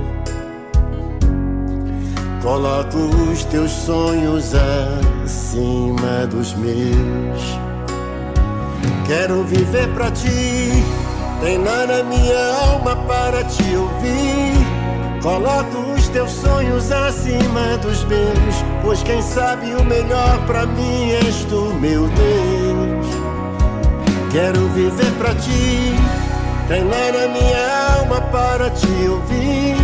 Coloco 2.44 2.98
os 3.32 3.44
teus 3.46 3.72
sonhos 3.72 4.54
acima 4.54 6.28
dos 6.28 6.54
meus. 6.54 7.60
Quero 9.08 9.44
viver 9.44 9.88
pra 9.96 10.12
ti, 10.12 10.84
treinar 11.42 11.90
a 11.90 12.04
minha 12.04 12.56
alma 12.70 12.96
para 13.08 13.44
te 13.46 13.76
ouvir. 13.76 14.54
Coloco 15.24 15.92
os 15.98 16.08
teus 16.10 16.32
sonhos 16.32 16.92
acima 16.92 17.78
dos 17.82 18.06
meus, 18.06 18.64
pois 18.84 19.02
quem 19.02 19.22
sabe 19.22 19.74
o 19.74 19.84
melhor 19.84 20.46
pra 20.46 20.66
mim 20.66 21.12
és 21.12 21.44
tu, 21.46 21.74
meu 21.82 22.08
Deus. 22.08 23.08
Quero 24.32 24.68
viver 24.70 25.12
pra 25.18 25.34
ti, 25.34 25.96
treinar 26.68 27.16
a 27.16 27.28
minha 27.28 27.69
alma 28.10 28.22
para 28.32 28.70
te 28.72 28.88
ouvir. 29.08 29.78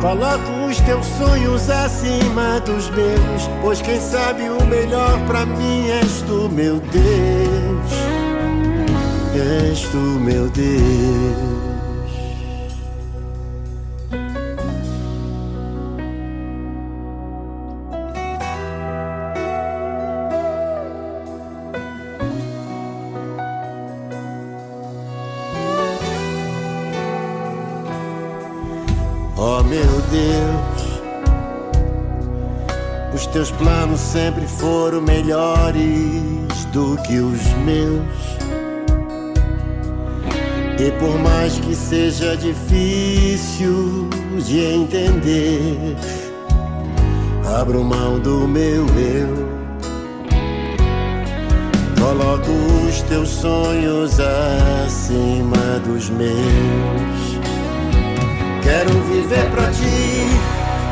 Coloco 0.00 0.66
os 0.68 0.80
teus 0.80 1.06
sonhos 1.18 1.68
acima 1.68 2.60
dos 2.60 2.88
meus, 2.90 3.50
pois 3.60 3.82
quem 3.82 4.00
sabe 4.00 4.48
o 4.48 4.64
melhor 4.66 5.18
pra 5.26 5.44
mim 5.44 5.88
és 5.88 6.22
tu, 6.22 6.48
meu 6.48 6.78
Deus. 6.78 7.92
És 9.34 9.80
tu, 9.88 9.98
meu 9.98 10.48
Deus. 10.48 11.75
Teus 33.36 33.50
planos 33.50 34.00
sempre 34.00 34.46
foram 34.46 35.02
melhores 35.02 36.64
do 36.72 36.96
que 37.02 37.18
os 37.18 37.42
meus. 37.66 38.00
E 40.80 40.90
por 40.92 41.18
mais 41.18 41.58
que 41.58 41.74
seja 41.74 42.34
difícil 42.34 44.08
de 44.42 44.58
entender, 44.58 45.94
abro 47.60 47.84
mão 47.84 48.18
do 48.18 48.48
meu 48.48 48.86
eu. 48.96 49.46
Coloco 52.00 52.50
os 52.88 53.02
teus 53.02 53.28
sonhos 53.28 54.18
acima 54.18 55.78
dos 55.84 56.08
meus. 56.08 57.36
Quero 58.62 58.92
viver 59.02 59.50
pra 59.50 59.70
ti, 59.72 60.55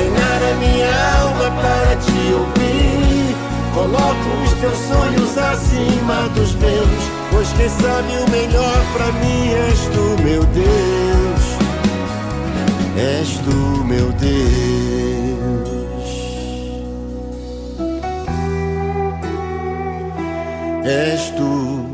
treinar 0.00 0.40
a 0.42 0.54
minha 0.54 0.90
alma 1.20 1.50
para 1.60 1.96
te 1.96 2.32
ouvir. 2.32 3.36
Coloco 3.74 4.28
os 4.44 4.52
teus 4.54 4.78
sonhos 4.78 5.38
acima 5.38 6.28
dos 6.34 6.54
meus, 6.54 7.02
pois 7.30 7.52
quem 7.52 7.68
sabe 7.68 8.12
o 8.26 8.30
melhor 8.30 8.84
pra 8.94 9.12
mim 9.12 9.48
és 9.52 9.80
tu, 9.92 10.22
meu 10.22 10.44
Deus. 10.46 10.70
És 12.96 13.38
tu, 13.38 13.84
meu 13.84 14.12
Deus. 14.12 14.30
És 20.84 21.30
tu, 21.30 21.86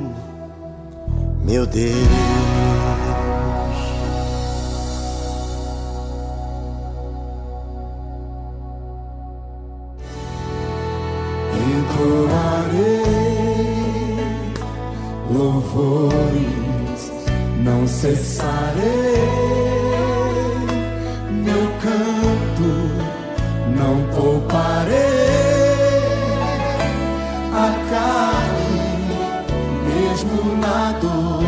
meu 1.45 1.67
Deus. 1.67 2.66
Entoarei 11.73 13.07
louvores, 15.31 17.13
não 17.63 17.87
cessarei. 17.87 18.87
Meu 21.31 21.71
canto, 21.83 22.71
não 23.77 23.97
pouparei. 24.15 24.97
A 27.53 27.69
carne, 27.91 29.09
mesmo 29.87 30.57
na 30.59 30.93
dor, 31.01 31.45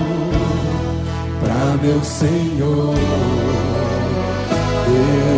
pra 1.41 1.77
meu 1.83 2.03
Senhor 2.03 2.95
eu 4.91 5.38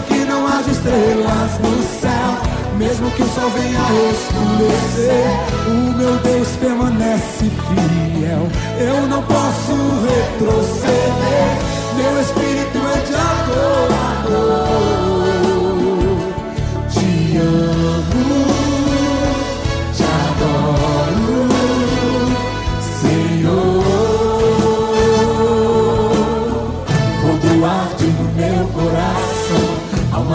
mesmo 0.00 0.02
que 0.02 0.24
não 0.24 0.46
haja 0.46 0.70
estrelas 0.70 1.58
no 1.58 2.00
céu, 2.00 2.78
mesmo 2.78 3.10
que 3.10 3.22
o 3.22 3.28
sol 3.28 3.50
venha 3.50 3.80
a 3.80 3.90
escurecer, 4.12 5.26
o 5.68 5.96
meu 5.96 6.16
Deus 6.18 6.48
permanece 6.56 7.50
fiel. 7.50 8.48
Eu 8.78 9.06
não 9.08 9.22
posso 9.22 9.72
retroceder, 10.06 11.58
meu 11.96 12.20
espírito 12.20 12.78
é 12.78 13.00
de 13.06 13.14
adorador. 13.14 13.99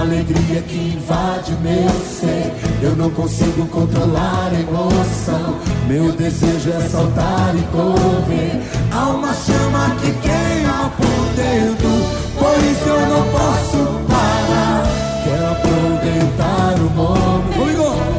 Alegria 0.05 0.61
que 0.61 0.75
invade 0.75 1.53
o 1.53 1.59
meu 1.59 1.89
ser. 2.01 2.53
Eu 2.81 2.95
não 2.95 3.09
consigo 3.09 3.65
controlar 3.67 4.51
a 4.51 4.59
emoção. 4.59 5.57
Meu 5.87 6.11
desejo 6.11 6.71
é 6.71 6.81
saltar 6.87 7.55
e 7.55 7.61
correr. 7.71 8.61
Há 8.91 9.09
uma 9.09 9.33
chama 9.33 9.95
que 10.01 10.11
queima 10.21 10.91
por 10.95 11.25
dentro, 11.35 11.89
por 12.37 12.57
isso 12.63 12.87
eu 12.87 13.01
não 13.07 13.23
posso 13.31 13.77
parar. 14.07 14.83
Quero 15.23 15.51
aproveitar 15.51 16.75
o 16.79 16.89
momento. 16.91 18.14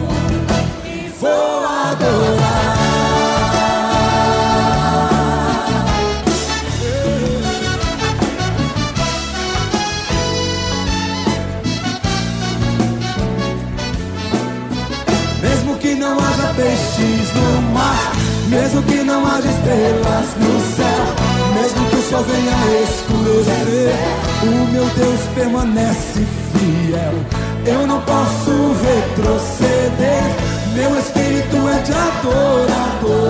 Mesmo 18.57 18.83
que 18.85 19.03
não 19.03 19.27
haja 19.27 19.49
estrelas 19.49 20.35
no 20.39 20.61
céu, 20.75 21.05
mesmo 21.61 21.91
que 21.91 21.97
o 21.97 22.03
sol 22.03 22.25
venha 22.25 22.57
escurecer, 22.85 23.95
o 24.43 24.73
meu 24.73 24.87
Deus 24.97 25.21
permanece 25.35 26.27
fiel. 26.53 27.13
Eu 27.67 27.87
não 27.87 28.01
posso 28.01 28.75
retroceder, 28.83 30.23
meu 30.75 30.99
espírito 30.99 31.69
é 31.69 31.83
de 31.83 31.93
adorador. 31.93 33.27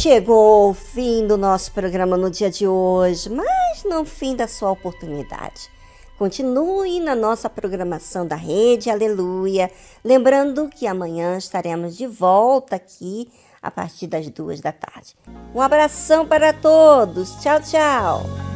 Chegou 0.00 0.70
o 0.70 0.74
fim 0.74 1.26
do 1.26 1.36
nosso 1.36 1.72
programa 1.72 2.16
no 2.16 2.30
dia 2.30 2.50
de 2.50 2.66
hoje, 2.66 3.28
mas 3.28 3.84
não 3.84 4.02
fim 4.06 4.34
da 4.34 4.48
sua 4.48 4.70
oportunidade. 4.70 5.70
Continue 6.18 7.00
na 7.00 7.14
nossa 7.14 7.50
programação 7.50 8.26
da 8.26 8.34
Rede 8.34 8.88
Aleluia. 8.88 9.70
Lembrando 10.02 10.70
que 10.70 10.86
amanhã 10.86 11.36
estaremos 11.36 11.98
de 11.98 12.06
volta 12.06 12.76
aqui 12.76 13.30
a 13.60 13.70
partir 13.70 14.06
das 14.06 14.26
duas 14.30 14.58
da 14.60 14.72
tarde. 14.72 15.14
Um 15.54 15.60
abração 15.60 16.26
para 16.26 16.50
todos. 16.54 17.34
Tchau, 17.36 17.60
tchau. 17.60 18.50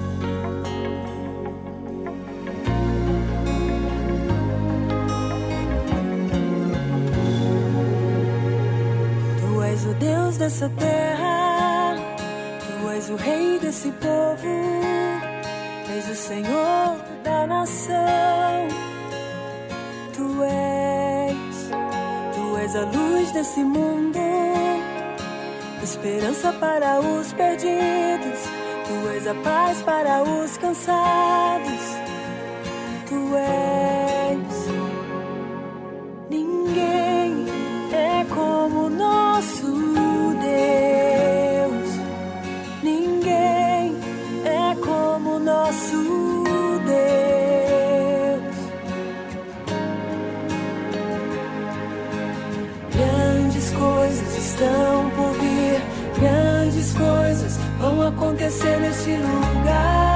És 9.74 9.84
o 9.86 9.94
Deus 9.94 10.36
dessa 10.36 10.68
terra, 10.68 11.23
desse 13.64 13.90
povo, 13.92 14.46
és 15.96 16.08
o 16.10 16.14
Senhor 16.14 16.98
da 17.22 17.46
nação. 17.46 18.68
Tu 20.12 20.44
és, 20.44 21.70
tu 22.34 22.58
és 22.58 22.76
a 22.76 22.84
luz 22.84 23.32
desse 23.32 23.64
mundo, 23.64 24.18
esperança 25.82 26.52
para 26.52 27.00
os 27.00 27.32
perdidos, 27.32 28.40
tu 28.86 29.08
és 29.08 29.26
a 29.26 29.34
paz 29.36 29.80
para 29.82 30.22
os 30.22 30.58
cansados. 30.58 31.84
Tu 33.08 33.36
és. 33.36 33.83
Lugar. 59.10 60.14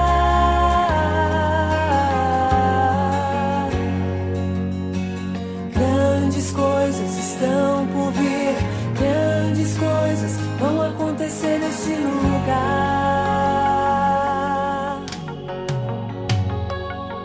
Grandes 5.75 6.51
coisas 6.53 7.19
estão 7.19 7.87
por 7.87 8.13
vir, 8.13 8.55
grandes 8.99 9.77
coisas 9.79 10.39
vão 10.59 10.83
acontecer 10.83 11.59
nesse 11.59 11.95
lugar. 11.95 12.29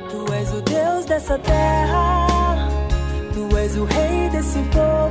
Tu 0.09 0.33
és 0.33 0.53
o 0.53 0.61
Deus 0.61 1.05
dessa 1.05 1.37
terra, 1.39 2.69
tu 3.33 3.57
és 3.57 3.75
o 3.77 3.85
Rei 3.85 4.29
desse 4.29 4.59
povo, 4.71 5.02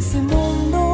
a 0.00 0.02
luz 0.02 0.04
desse 0.04 0.16
mundo 0.16 0.89